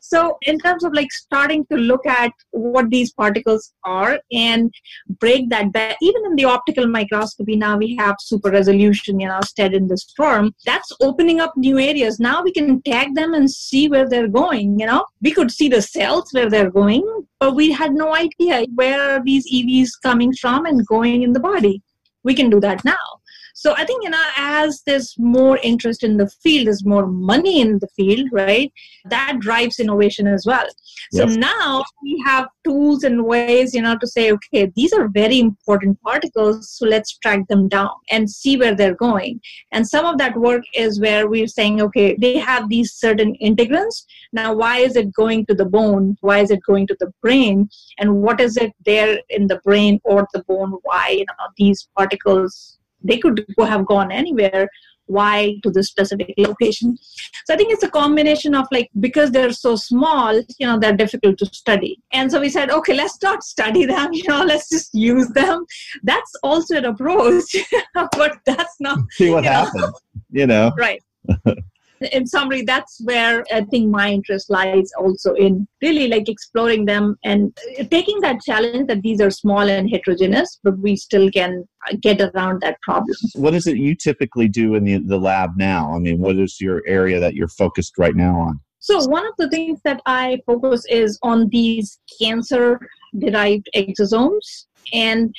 So, 0.00 0.38
in 0.42 0.58
terms 0.58 0.84
of 0.84 0.92
like 0.92 1.12
starting 1.12 1.64
to 1.66 1.76
look 1.76 2.06
at 2.06 2.32
what 2.50 2.90
these 2.90 3.12
particles 3.12 3.72
are 3.84 4.18
and 4.32 4.72
break 5.20 5.48
that 5.50 5.72
back, 5.72 5.96
even 6.00 6.22
in 6.26 6.36
the 6.36 6.44
optical 6.44 6.86
microscopy, 6.86 7.56
now 7.56 7.76
we 7.76 7.96
have 7.96 8.16
super 8.20 8.50
resolution, 8.50 9.20
you 9.20 9.28
know, 9.28 9.36
instead 9.36 9.74
in 9.74 9.88
this 9.88 10.12
form. 10.16 10.54
That's 10.64 10.92
opening 11.00 11.40
up 11.40 11.52
new 11.56 11.78
areas. 11.78 12.20
Now 12.20 12.42
we 12.42 12.52
can 12.52 12.82
tag 12.82 13.14
them 13.14 13.34
and 13.34 13.50
see 13.50 13.88
where 13.88 14.08
they're 14.08 14.28
going, 14.28 14.78
you 14.78 14.86
know. 14.86 15.04
We 15.20 15.32
could 15.32 15.50
see 15.50 15.68
the 15.68 15.82
cells 15.82 16.30
where 16.32 16.50
they're 16.50 16.70
going, 16.70 17.04
but 17.40 17.54
we 17.54 17.72
had 17.72 17.92
no 17.92 18.14
idea 18.14 18.66
where 18.74 19.00
are 19.00 19.22
these 19.24 19.50
EVs 19.52 19.90
coming 20.02 20.32
from 20.34 20.66
and 20.66 20.86
going 20.86 21.22
in 21.22 21.32
the 21.32 21.40
body. 21.40 21.82
We 22.24 22.34
can 22.34 22.50
do 22.50 22.60
that 22.60 22.84
now. 22.84 23.21
So 23.62 23.74
I 23.76 23.84
think, 23.84 24.02
you 24.02 24.10
know, 24.10 24.24
as 24.36 24.82
there's 24.86 25.14
more 25.18 25.56
interest 25.62 26.02
in 26.02 26.16
the 26.16 26.28
field, 26.28 26.66
there's 26.66 26.84
more 26.84 27.06
money 27.06 27.60
in 27.60 27.78
the 27.78 27.86
field, 27.94 28.28
right? 28.32 28.72
That 29.04 29.38
drives 29.38 29.78
innovation 29.78 30.26
as 30.26 30.44
well. 30.44 30.66
So 31.12 31.28
yep. 31.28 31.38
now 31.38 31.84
we 32.02 32.20
have 32.26 32.48
tools 32.64 33.04
and 33.04 33.24
ways, 33.24 33.72
you 33.72 33.82
know, 33.82 33.96
to 33.96 34.06
say, 34.08 34.32
okay, 34.32 34.72
these 34.74 34.92
are 34.92 35.06
very 35.06 35.38
important 35.38 36.02
particles, 36.02 36.70
so 36.70 36.86
let's 36.86 37.16
track 37.18 37.46
them 37.46 37.68
down 37.68 37.90
and 38.10 38.28
see 38.28 38.56
where 38.56 38.74
they're 38.74 38.96
going. 38.96 39.40
And 39.70 39.86
some 39.86 40.06
of 40.06 40.18
that 40.18 40.36
work 40.36 40.64
is 40.74 41.00
where 41.00 41.28
we're 41.28 41.46
saying, 41.46 41.80
okay, 41.82 42.16
they 42.16 42.38
have 42.38 42.68
these 42.68 42.94
certain 42.94 43.36
integrins. 43.40 44.06
Now, 44.32 44.54
why 44.54 44.78
is 44.78 44.96
it 44.96 45.12
going 45.12 45.46
to 45.46 45.54
the 45.54 45.66
bone? 45.66 46.16
Why 46.20 46.40
is 46.40 46.50
it 46.50 46.64
going 46.66 46.88
to 46.88 46.96
the 46.98 47.14
brain? 47.22 47.70
And 48.00 48.22
what 48.22 48.40
is 48.40 48.56
it 48.56 48.72
there 48.84 49.20
in 49.30 49.46
the 49.46 49.60
brain 49.64 50.00
or 50.02 50.26
the 50.34 50.42
bone? 50.48 50.78
Why, 50.82 51.10
you 51.10 51.26
know, 51.26 51.46
these 51.56 51.88
particles 51.96 52.80
they 53.04 53.18
could 53.18 53.44
go, 53.56 53.64
have 53.64 53.86
gone 53.86 54.12
anywhere. 54.12 54.68
Why 55.06 55.56
to 55.62 55.70
this 55.70 55.88
specific 55.88 56.32
location? 56.38 56.96
So 57.44 57.54
i 57.54 57.56
think 57.56 57.72
it's 57.72 57.82
a 57.82 57.90
combination 57.90 58.54
of 58.54 58.66
like 58.70 58.88
because 59.00 59.32
they're 59.32 59.52
so 59.52 59.74
small 59.74 60.40
you 60.58 60.66
know 60.66 60.78
they're 60.78 60.96
difficult 60.96 61.38
to 61.38 61.46
study. 61.46 61.98
And 62.12 62.30
so 62.30 62.40
we 62.40 62.48
said 62.48 62.70
okay 62.70 62.94
let's 62.94 63.20
not 63.22 63.42
study 63.54 63.84
them 63.84 64.12
you 64.12 64.24
know 64.28 64.42
let's 64.44 64.68
just 64.70 64.94
use 64.94 65.28
them. 65.30 65.64
That's 66.02 66.32
also 66.42 66.76
an 66.76 66.84
approach 66.84 67.56
but 67.94 68.38
that's 68.46 68.76
not 68.80 69.00
see 69.10 69.30
what 69.30 69.44
happens 69.44 69.82
know. 69.82 69.92
you 70.30 70.46
know? 70.46 70.72
Right 70.78 71.02
in 72.06 72.26
summary, 72.26 72.62
that's 72.62 73.00
where 73.04 73.44
I 73.52 73.62
think 73.62 73.90
my 73.90 74.10
interest 74.10 74.50
lies 74.50 74.90
also 74.98 75.34
in 75.34 75.66
really 75.80 76.08
like 76.08 76.28
exploring 76.28 76.84
them 76.84 77.16
and 77.24 77.56
taking 77.90 78.20
that 78.20 78.40
challenge 78.42 78.88
that 78.88 79.02
these 79.02 79.20
are 79.20 79.30
small 79.30 79.68
and 79.68 79.90
heterogeneous, 79.90 80.58
but 80.62 80.78
we 80.78 80.96
still 80.96 81.30
can 81.30 81.64
get 82.00 82.20
around 82.20 82.60
that 82.62 82.80
problem. 82.82 83.16
What 83.34 83.54
is 83.54 83.66
it 83.66 83.76
you 83.76 83.94
typically 83.94 84.48
do 84.48 84.74
in 84.74 84.84
the, 84.84 84.98
the 84.98 85.18
lab 85.18 85.56
now? 85.56 85.94
I 85.94 85.98
mean, 85.98 86.18
what 86.18 86.36
is 86.36 86.60
your 86.60 86.82
area 86.86 87.20
that 87.20 87.34
you're 87.34 87.48
focused 87.48 87.98
right 87.98 88.16
now 88.16 88.38
on? 88.38 88.60
So, 88.80 89.04
one 89.06 89.24
of 89.24 89.34
the 89.38 89.48
things 89.48 89.80
that 89.84 90.00
I 90.06 90.40
focus 90.44 90.84
is 90.88 91.16
on 91.22 91.48
these 91.50 92.00
cancer 92.20 92.80
derived 93.16 93.68
exosomes. 93.76 94.66
And 94.92 95.32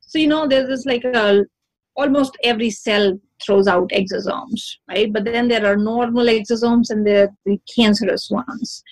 so, 0.00 0.18
you 0.18 0.28
know, 0.28 0.46
there's 0.46 0.68
this 0.68 0.86
like 0.86 1.02
a 1.04 1.44
almost 1.96 2.36
every 2.44 2.70
cell 2.70 3.18
throws 3.44 3.66
out 3.66 3.90
exosomes, 3.90 4.76
right? 4.88 5.12
But 5.12 5.24
then 5.24 5.48
there 5.48 5.66
are 5.66 5.76
normal 5.76 6.26
exosomes 6.26 6.90
and 6.90 7.06
there 7.06 7.24
are 7.24 7.30
the 7.44 7.60
cancerous 7.74 8.30
ones. 8.30 8.82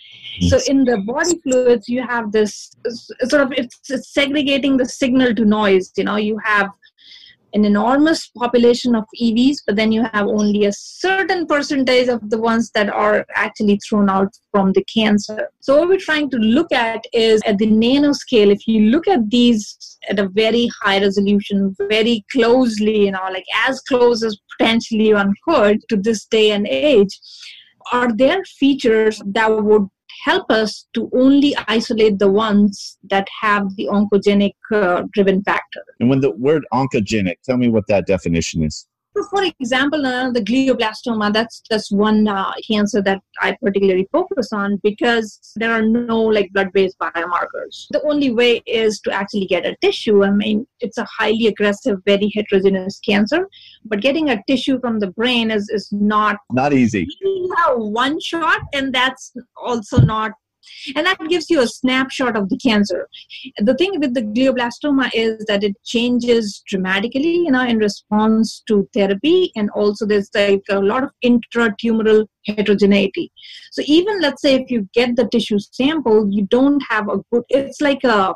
So 0.48 0.58
in 0.68 0.84
the 0.84 0.98
body 0.98 1.38
fluids, 1.42 1.88
you 1.88 2.02
have 2.02 2.32
this 2.32 2.74
sort 3.24 3.42
of 3.42 3.52
it's, 3.52 3.78
it's 3.88 4.12
segregating 4.12 4.76
the 4.76 4.86
signal 4.86 5.34
to 5.34 5.44
noise. 5.44 5.92
You 5.96 6.04
know, 6.04 6.16
you 6.16 6.38
have 6.44 6.70
an 7.54 7.64
enormous 7.64 8.28
population 8.28 8.94
of 8.94 9.04
EVs, 9.20 9.58
but 9.66 9.76
then 9.76 9.92
you 9.92 10.02
have 10.12 10.26
only 10.26 10.64
a 10.64 10.72
certain 10.72 11.46
percentage 11.46 12.08
of 12.08 12.30
the 12.30 12.38
ones 12.38 12.70
that 12.70 12.88
are 12.88 13.26
actually 13.34 13.78
thrown 13.78 14.08
out 14.08 14.32
from 14.50 14.72
the 14.72 14.84
cancer. 14.84 15.48
So, 15.60 15.78
what 15.78 15.88
we're 15.88 15.98
trying 15.98 16.30
to 16.30 16.38
look 16.38 16.72
at 16.72 17.04
is 17.12 17.42
at 17.44 17.58
the 17.58 17.66
nanoscale, 17.66 18.52
if 18.52 18.66
you 18.66 18.90
look 18.90 19.08
at 19.08 19.28
these 19.30 19.98
at 20.08 20.18
a 20.18 20.28
very 20.28 20.68
high 20.80 21.00
resolution, 21.00 21.74
very 21.88 22.24
closely, 22.30 23.06
you 23.06 23.12
know, 23.12 23.28
like 23.30 23.44
as 23.66 23.80
close 23.82 24.22
as 24.24 24.38
potentially 24.58 25.14
one 25.14 25.32
could 25.46 25.80
to 25.88 25.96
this 25.96 26.24
day 26.26 26.52
and 26.52 26.66
age, 26.66 27.18
are 27.92 28.12
there 28.12 28.42
features 28.44 29.20
that 29.26 29.50
would 29.50 29.88
help 30.22 30.50
us 30.50 30.86
to 30.94 31.10
only 31.14 31.54
isolate 31.68 32.18
the 32.18 32.30
ones 32.30 32.98
that 33.10 33.26
have 33.40 33.74
the 33.76 33.86
oncogenic 33.86 34.54
uh, 34.72 35.02
driven 35.12 35.42
factor. 35.42 35.82
And 36.00 36.08
when 36.08 36.20
the 36.20 36.30
word 36.30 36.64
oncogenic, 36.72 37.36
tell 37.44 37.56
me 37.56 37.68
what 37.68 37.86
that 37.88 38.06
definition 38.06 38.62
is. 38.62 38.86
So 39.14 39.24
for 39.28 39.44
example, 39.44 40.06
uh, 40.06 40.30
the 40.30 40.40
glioblastoma, 40.40 41.32
that's 41.32 41.60
just 41.70 41.92
one 41.92 42.26
uh, 42.26 42.52
cancer 42.66 43.02
that 43.02 43.20
I 43.40 43.56
particularly 43.62 44.08
focus 44.10 44.52
on 44.52 44.80
because 44.82 45.38
there 45.56 45.70
are 45.70 45.82
no 45.82 46.20
like 46.20 46.50
blood-based 46.52 46.98
biomarkers. 46.98 47.88
The 47.90 48.02
only 48.06 48.32
way 48.32 48.62
is 48.66 49.00
to 49.00 49.12
actually 49.12 49.46
get 49.46 49.66
a 49.66 49.76
tissue. 49.82 50.24
I 50.24 50.30
mean, 50.30 50.66
it's 50.80 50.98
a 50.98 51.06
highly 51.18 51.46
aggressive, 51.48 51.98
very 52.06 52.32
heterogeneous 52.34 53.00
cancer, 53.00 53.48
but 53.84 54.00
getting 54.00 54.30
a 54.30 54.42
tissue 54.48 54.80
from 54.80 54.98
the 54.98 55.08
brain 55.08 55.50
is, 55.50 55.68
is 55.68 55.88
not 55.92 56.36
not 56.50 56.72
easy. 56.72 57.06
One 57.74 58.18
shot, 58.20 58.60
and 58.72 58.94
that's 58.94 59.32
also 59.56 60.00
not 60.00 60.32
and 60.96 61.06
that 61.06 61.18
gives 61.28 61.50
you 61.50 61.60
a 61.60 61.66
snapshot 61.66 62.36
of 62.36 62.48
the 62.48 62.56
cancer. 62.58 63.08
The 63.58 63.74
thing 63.74 63.98
with 64.00 64.14
the 64.14 64.22
glioblastoma 64.22 65.10
is 65.14 65.44
that 65.46 65.64
it 65.64 65.76
changes 65.84 66.62
dramatically 66.66 67.36
you 67.36 67.50
know 67.50 67.64
in 67.64 67.78
response 67.78 68.62
to 68.68 68.88
therapy. 68.94 69.52
And 69.56 69.70
also 69.70 70.06
there's 70.06 70.30
like 70.34 70.62
a 70.70 70.80
lot 70.80 71.04
of 71.04 71.10
intratumoral 71.24 72.26
heterogeneity. 72.46 73.32
So 73.72 73.82
even 73.86 74.20
let's 74.20 74.42
say 74.42 74.54
if 74.54 74.70
you 74.70 74.88
get 74.92 75.16
the 75.16 75.28
tissue 75.28 75.58
sample 75.58 76.28
you 76.30 76.46
don't 76.46 76.82
have 76.88 77.08
a 77.08 77.18
good 77.30 77.44
it's 77.48 77.80
like 77.80 78.04
a 78.04 78.34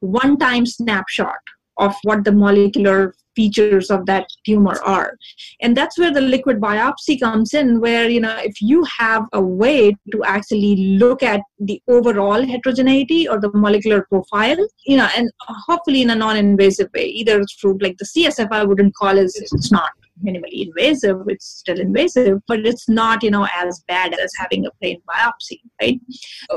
one 0.00 0.36
time 0.38 0.66
snapshot 0.66 1.36
of 1.78 1.94
what 2.02 2.24
the 2.24 2.32
molecular 2.32 3.14
features 3.34 3.90
of 3.90 4.06
that 4.06 4.26
tumor 4.44 4.80
are. 4.84 5.16
And 5.60 5.76
that's 5.76 5.98
where 5.98 6.12
the 6.12 6.20
liquid 6.20 6.60
biopsy 6.60 7.20
comes 7.20 7.54
in 7.54 7.80
where 7.80 8.08
you 8.08 8.20
know 8.20 8.36
if 8.38 8.60
you 8.60 8.84
have 8.84 9.24
a 9.32 9.40
way 9.40 9.94
to 10.12 10.24
actually 10.24 10.98
look 10.98 11.22
at 11.22 11.40
the 11.58 11.80
overall 11.88 12.44
heterogeneity 12.44 13.28
or 13.28 13.40
the 13.40 13.50
molecular 13.54 14.06
profile 14.08 14.56
you 14.86 14.96
know 14.96 15.08
and 15.16 15.30
hopefully 15.68 16.02
in 16.02 16.10
a 16.10 16.14
non-invasive 16.14 16.88
way 16.94 17.06
either 17.06 17.42
through 17.60 17.78
like 17.80 17.96
the 17.98 18.04
csf 18.04 18.48
i 18.50 18.64
wouldn't 18.64 18.94
call 18.94 19.16
it 19.16 19.30
it's 19.34 19.72
not 19.72 19.90
minimally 20.24 20.66
invasive 20.66 21.18
it's 21.26 21.46
still 21.46 21.80
invasive 21.80 22.38
but 22.48 22.60
it's 22.66 22.88
not 22.88 23.22
you 23.22 23.30
know 23.30 23.46
as 23.56 23.82
bad 23.88 24.14
as 24.14 24.32
having 24.38 24.66
a 24.66 24.70
plain 24.80 25.00
biopsy 25.08 25.60
right? 25.80 26.00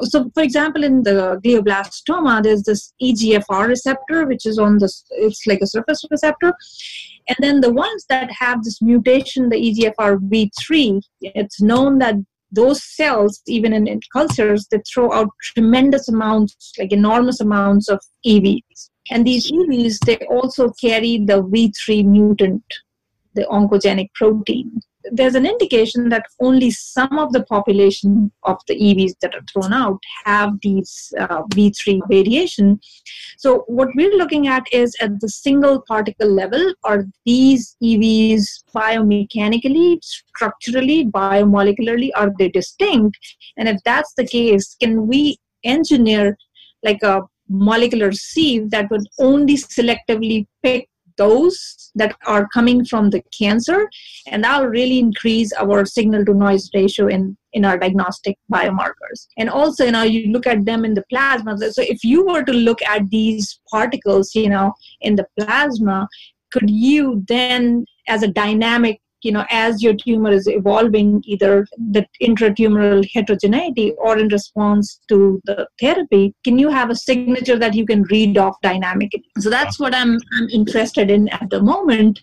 So 0.04 0.30
for 0.34 0.44
example 0.44 0.84
in 0.84 1.04
the 1.04 1.40
glioblastoma 1.44 2.44
there's 2.44 2.64
this 2.64 2.94
egfr 3.02 3.68
receptor 3.68 4.26
which 4.26 4.46
is 4.46 4.60
on 4.60 4.78
this 4.78 5.06
it's 5.12 5.46
like 5.48 5.62
a 5.62 5.68
surface 5.68 6.04
receptor 6.10 6.54
and 7.28 7.38
then 7.40 7.62
the 7.62 7.74
ones 7.74 8.06
that 8.10 8.30
have 8.32 8.64
this 8.64 8.82
mutation 8.82 9.50
the 9.50 9.58
egfr 9.58 10.18
v3 10.30 11.02
it's 11.22 11.62
known 11.62 12.00
that 12.00 12.16
those 12.52 12.84
cells 12.84 13.42
even 13.48 13.74
in, 13.74 13.88
in 13.88 14.00
cultures 14.14 14.68
they 14.72 14.82
throw 14.92 15.12
out 15.12 15.30
tremendous 15.42 16.08
amounts 16.08 16.74
like 16.80 16.92
enormous 16.92 17.42
amounts 17.42 17.90
of 17.90 18.00
evs 18.26 18.90
and 19.12 19.26
these 19.26 19.52
evs 19.52 19.98
they 20.06 20.18
also 20.30 20.72
carry 20.82 21.18
the 21.26 21.42
v3 21.44 22.06
mutant 22.06 22.64
the 23.36 23.44
oncogenic 23.44 24.14
protein. 24.14 24.80
There's 25.12 25.36
an 25.36 25.46
indication 25.46 26.10
that 26.10 26.26
only 26.42 26.72
some 26.72 27.20
of 27.20 27.32
the 27.32 27.44
population 27.44 28.32
of 28.44 28.58
the 28.68 28.76
EVs 28.76 29.14
that 29.22 29.36
are 29.36 29.44
thrown 29.54 29.72
out 29.72 30.00
have 30.24 30.54
these 30.64 31.14
uh, 31.20 31.44
V3 31.54 32.02
variation. 32.10 32.80
So 33.38 33.66
what 33.68 33.90
we're 33.96 34.18
looking 34.18 34.48
at 34.48 34.64
is 34.72 34.96
at 35.02 35.20
the 35.22 35.30
single 35.30 35.84
particle 35.88 36.32
level, 36.32 36.74
are 36.84 37.06
these 37.24 37.78
EVs 37.84 38.64
biomechanically, 38.76 40.00
structurally, 40.02 41.06
biomolecularly, 41.06 42.10
are 42.16 42.32
they 42.40 42.50
distinct? 42.50 43.20
And 43.58 43.70
if 43.70 43.78
that's 43.86 44.14
the 44.16 44.26
case, 44.26 44.76
can 44.82 45.08
we 45.08 45.38
engineer 45.64 46.36
like 46.84 47.04
a 47.04 47.22
molecular 47.50 48.12
sieve 48.12 48.72
that 48.72 48.90
would 48.90 49.06
only 49.20 49.56
selectively 49.56 50.48
pick 50.64 50.88
those 51.18 51.92
that 51.96 52.16
are 52.26 52.48
coming 52.54 52.86
from 52.86 53.10
the 53.10 53.22
cancer, 53.38 53.90
and 54.28 54.44
that 54.44 54.62
will 54.62 54.70
really 54.70 55.00
increase 55.00 55.52
our 55.54 55.86
signal 55.86 56.26
to 56.26 56.34
noise 56.34 56.70
ratio 56.74 57.08
in 57.08 57.38
in 57.54 57.64
our 57.64 57.78
diagnostic 57.78 58.38
biomarkers. 58.54 59.28
And 59.38 59.50
also, 59.50 59.86
you 59.86 59.92
know, 59.92 60.04
you 60.04 60.30
look 60.32 60.46
at 60.46 60.66
them 60.66 60.84
in 60.84 60.94
the 60.94 61.06
plasma. 61.10 61.58
So 61.58 61.82
if 61.82 62.04
you 62.04 62.26
were 62.26 62.44
to 62.44 62.52
look 62.52 62.82
at 62.82 63.10
these 63.10 63.62
particles, 63.72 64.36
you 64.36 64.50
know, 64.50 64.74
in 65.00 65.16
the 65.16 65.26
plasma, 65.40 66.10
could 66.52 66.70
you 66.70 67.24
then, 67.30 67.86
as 68.08 68.24
a 68.24 68.28
dynamic 68.28 69.00
you 69.22 69.32
know 69.32 69.46
as 69.50 69.82
your 69.82 69.94
tumor 69.94 70.32
is 70.32 70.48
evolving 70.48 71.22
either 71.26 71.66
the 71.92 72.06
intratumoral 72.22 73.08
heterogeneity 73.14 73.94
or 73.98 74.18
in 74.18 74.28
response 74.30 75.00
to 75.10 75.42
the 75.46 75.68
therapy 75.80 76.34
can 76.44 76.60
you 76.60 76.70
have 76.70 76.90
a 76.90 76.96
signature 76.96 77.58
that 77.58 77.74
you 77.74 77.86
can 77.86 78.04
read 78.04 78.38
off 78.38 78.56
dynamically? 78.62 79.24
So 79.40 79.50
that's 79.50 79.80
what 79.80 79.96
i'm 79.96 80.18
i'm 80.34 80.50
interested 80.50 81.10
in 81.10 81.30
at 81.30 81.50
the 81.50 81.62
moment. 81.62 82.20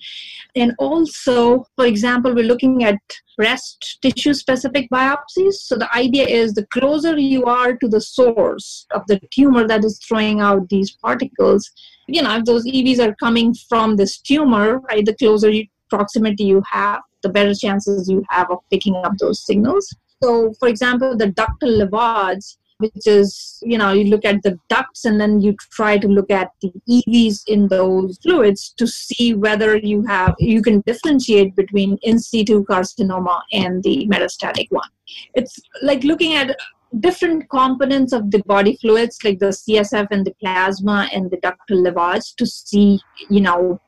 And 0.54 0.74
also 0.78 1.64
for 1.76 1.86
example 1.86 2.34
we're 2.34 2.52
looking 2.52 2.84
at 2.84 2.98
breast 3.36 3.98
tissue 4.02 4.34
specific 4.34 4.88
biopsies. 4.90 5.54
So 5.54 5.76
the 5.76 5.92
idea 5.96 6.26
is 6.26 6.52
the 6.52 6.66
closer 6.66 7.18
you 7.18 7.44
are 7.44 7.74
to 7.76 7.88
the 7.88 8.00
source 8.00 8.86
of 8.92 9.02
the 9.08 9.18
tumor 9.32 9.66
that 9.66 9.84
is 9.84 9.98
throwing 10.06 10.40
out 10.40 10.68
these 10.68 10.92
particles 11.02 11.70
you 12.08 12.22
know 12.22 12.36
if 12.36 12.44
those 12.44 12.64
evs 12.66 12.98
are 12.98 13.14
coming 13.16 13.54
from 13.68 13.96
this 13.96 14.18
tumor 14.18 14.80
right 14.80 15.06
the 15.06 15.14
closer 15.14 15.50
you, 15.50 15.66
proximity 15.92 16.44
you 16.44 16.62
have, 16.70 17.00
the 17.22 17.28
better 17.28 17.54
chances 17.54 18.08
you 18.08 18.24
have 18.30 18.50
of 18.50 18.58
picking 18.70 18.96
up 19.04 19.12
those 19.18 19.44
signals. 19.44 19.94
So, 20.22 20.52
for 20.58 20.68
example, 20.68 21.16
the 21.16 21.26
ductal 21.40 21.72
lavage, 21.80 22.56
which 22.78 23.06
is, 23.06 23.58
you 23.62 23.78
know, 23.78 23.92
you 23.92 24.04
look 24.04 24.24
at 24.24 24.42
the 24.42 24.58
ducts 24.68 25.04
and 25.04 25.20
then 25.20 25.40
you 25.40 25.54
try 25.70 25.98
to 25.98 26.08
look 26.08 26.30
at 26.30 26.50
the 26.60 26.72
EVs 26.88 27.42
in 27.46 27.68
those 27.68 28.18
fluids 28.22 28.74
to 28.78 28.86
see 28.86 29.34
whether 29.34 29.76
you 29.76 30.04
have, 30.06 30.34
you 30.38 30.62
can 30.62 30.80
differentiate 30.86 31.54
between 31.54 31.98
in 32.02 32.18
situ 32.18 32.64
carcinoma 32.64 33.40
and 33.52 33.82
the 33.82 34.08
metastatic 34.10 34.66
one. 34.70 34.90
It's 35.34 35.58
like 35.82 36.02
looking 36.02 36.34
at 36.34 36.56
different 37.00 37.48
components 37.48 38.12
of 38.12 38.30
the 38.30 38.42
body 38.54 38.76
fluids 38.80 39.18
like 39.24 39.38
the 39.38 39.46
CSF 39.46 40.08
and 40.10 40.26
the 40.26 40.34
plasma 40.40 41.08
and 41.12 41.30
the 41.30 41.38
ductal 41.38 41.86
lavage 41.86 42.34
to 42.36 42.46
see, 42.46 43.00
you 43.30 43.40
know, 43.40 43.80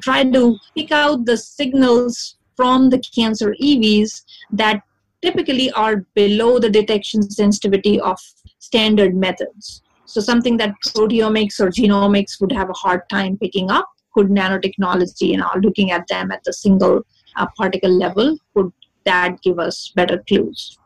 trying 0.00 0.32
to 0.32 0.58
pick 0.76 0.92
out 0.92 1.24
the 1.24 1.36
signals 1.36 2.36
from 2.56 2.90
the 2.90 3.02
cancer 3.14 3.54
EVs 3.62 4.22
that 4.52 4.82
typically 5.22 5.70
are 5.72 6.04
below 6.14 6.58
the 6.58 6.70
detection 6.70 7.22
sensitivity 7.30 8.00
of 8.00 8.18
standard 8.58 9.14
methods. 9.14 9.82
So 10.04 10.20
something 10.20 10.56
that 10.56 10.74
proteomics 10.84 11.60
or 11.60 11.68
genomics 11.70 12.40
would 12.40 12.52
have 12.52 12.68
a 12.68 12.74
hard 12.74 13.02
time 13.08 13.38
picking 13.38 13.70
up, 13.70 13.88
could 14.12 14.28
nanotechnology, 14.28 15.28
you 15.28 15.36
know, 15.36 15.50
looking 15.62 15.92
at 15.92 16.06
them 16.08 16.32
at 16.32 16.42
the 16.44 16.52
single 16.52 17.02
uh, 17.36 17.46
particle 17.56 17.96
level, 17.96 18.36
could 18.54 18.72
that 19.04 19.40
give 19.42 19.58
us 19.58 19.92
better 19.94 20.22
clues? 20.26 20.79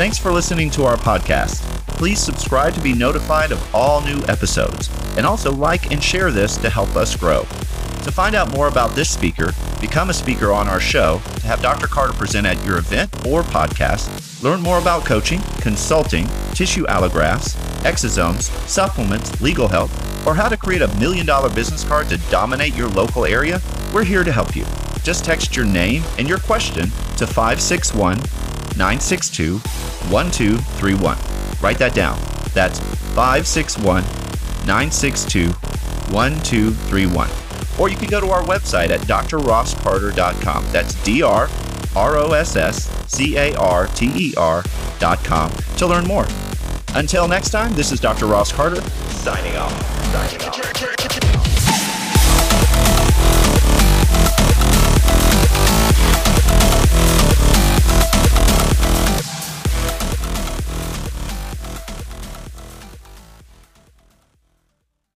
Thanks 0.00 0.16
for 0.16 0.32
listening 0.32 0.70
to 0.70 0.84
our 0.84 0.96
podcast. 0.96 1.60
Please 1.98 2.18
subscribe 2.18 2.72
to 2.72 2.80
be 2.80 2.94
notified 2.94 3.52
of 3.52 3.74
all 3.74 4.00
new 4.00 4.18
episodes, 4.28 4.88
and 5.18 5.26
also 5.26 5.52
like 5.52 5.92
and 5.92 6.02
share 6.02 6.30
this 6.30 6.56
to 6.56 6.70
help 6.70 6.96
us 6.96 7.14
grow. 7.14 7.40
To 7.40 8.10
find 8.10 8.34
out 8.34 8.50
more 8.50 8.68
about 8.68 8.92
this 8.92 9.10
speaker, 9.10 9.52
become 9.78 10.08
a 10.08 10.14
speaker 10.14 10.52
on 10.52 10.68
our 10.68 10.80
show, 10.80 11.20
to 11.40 11.46
have 11.46 11.60
Dr. 11.60 11.86
Carter 11.86 12.14
present 12.14 12.46
at 12.46 12.64
your 12.64 12.78
event 12.78 13.14
or 13.26 13.42
podcast, 13.42 14.42
learn 14.42 14.62
more 14.62 14.78
about 14.78 15.04
coaching, 15.04 15.42
consulting, 15.58 16.26
tissue 16.54 16.86
allografts, 16.86 17.56
exosomes, 17.82 18.44
supplements, 18.66 19.38
legal 19.42 19.68
help, 19.68 19.90
or 20.26 20.34
how 20.34 20.48
to 20.48 20.56
create 20.56 20.80
a 20.80 20.88
million 20.98 21.26
dollar 21.26 21.50
business 21.50 21.84
card 21.84 22.08
to 22.08 22.16
dominate 22.30 22.74
your 22.74 22.88
local 22.88 23.26
area, 23.26 23.60
we're 23.92 24.02
here 24.02 24.24
to 24.24 24.32
help 24.32 24.56
you. 24.56 24.64
Just 25.02 25.26
text 25.26 25.54
your 25.54 25.66
name 25.66 26.02
and 26.16 26.26
your 26.26 26.38
question 26.38 26.84
to 27.18 27.26
561 27.26 28.18
962 28.80 29.58
1231. 30.08 31.18
Write 31.60 31.78
that 31.78 31.94
down. 31.94 32.18
That's 32.54 32.80
561 33.14 34.02
962 34.66 35.48
1231. 35.50 37.28
Or 37.78 37.90
you 37.90 37.96
can 37.96 38.08
go 38.08 38.20
to 38.20 38.30
our 38.30 38.42
website 38.44 38.88
at 38.88 39.00
drrosscarter.com. 39.00 40.64
That's 40.72 40.94
D 41.04 41.22
R 41.22 41.50
R 41.94 42.16
O 42.16 42.32
S 42.32 42.56
S 42.56 42.90
C 43.06 43.36
A 43.36 43.54
R 43.56 43.86
T 43.88 44.10
E 44.14 44.34
R.com 44.36 45.50
to 45.76 45.86
learn 45.86 46.04
more. 46.04 46.26
Until 46.94 47.28
next 47.28 47.50
time, 47.50 47.74
this 47.74 47.92
is 47.92 48.00
Dr. 48.00 48.26
Ross 48.26 48.50
Carter 48.50 48.80
signing 49.10 49.56
off. 49.56 49.72
Signing 50.10 50.48
off. 50.48 51.39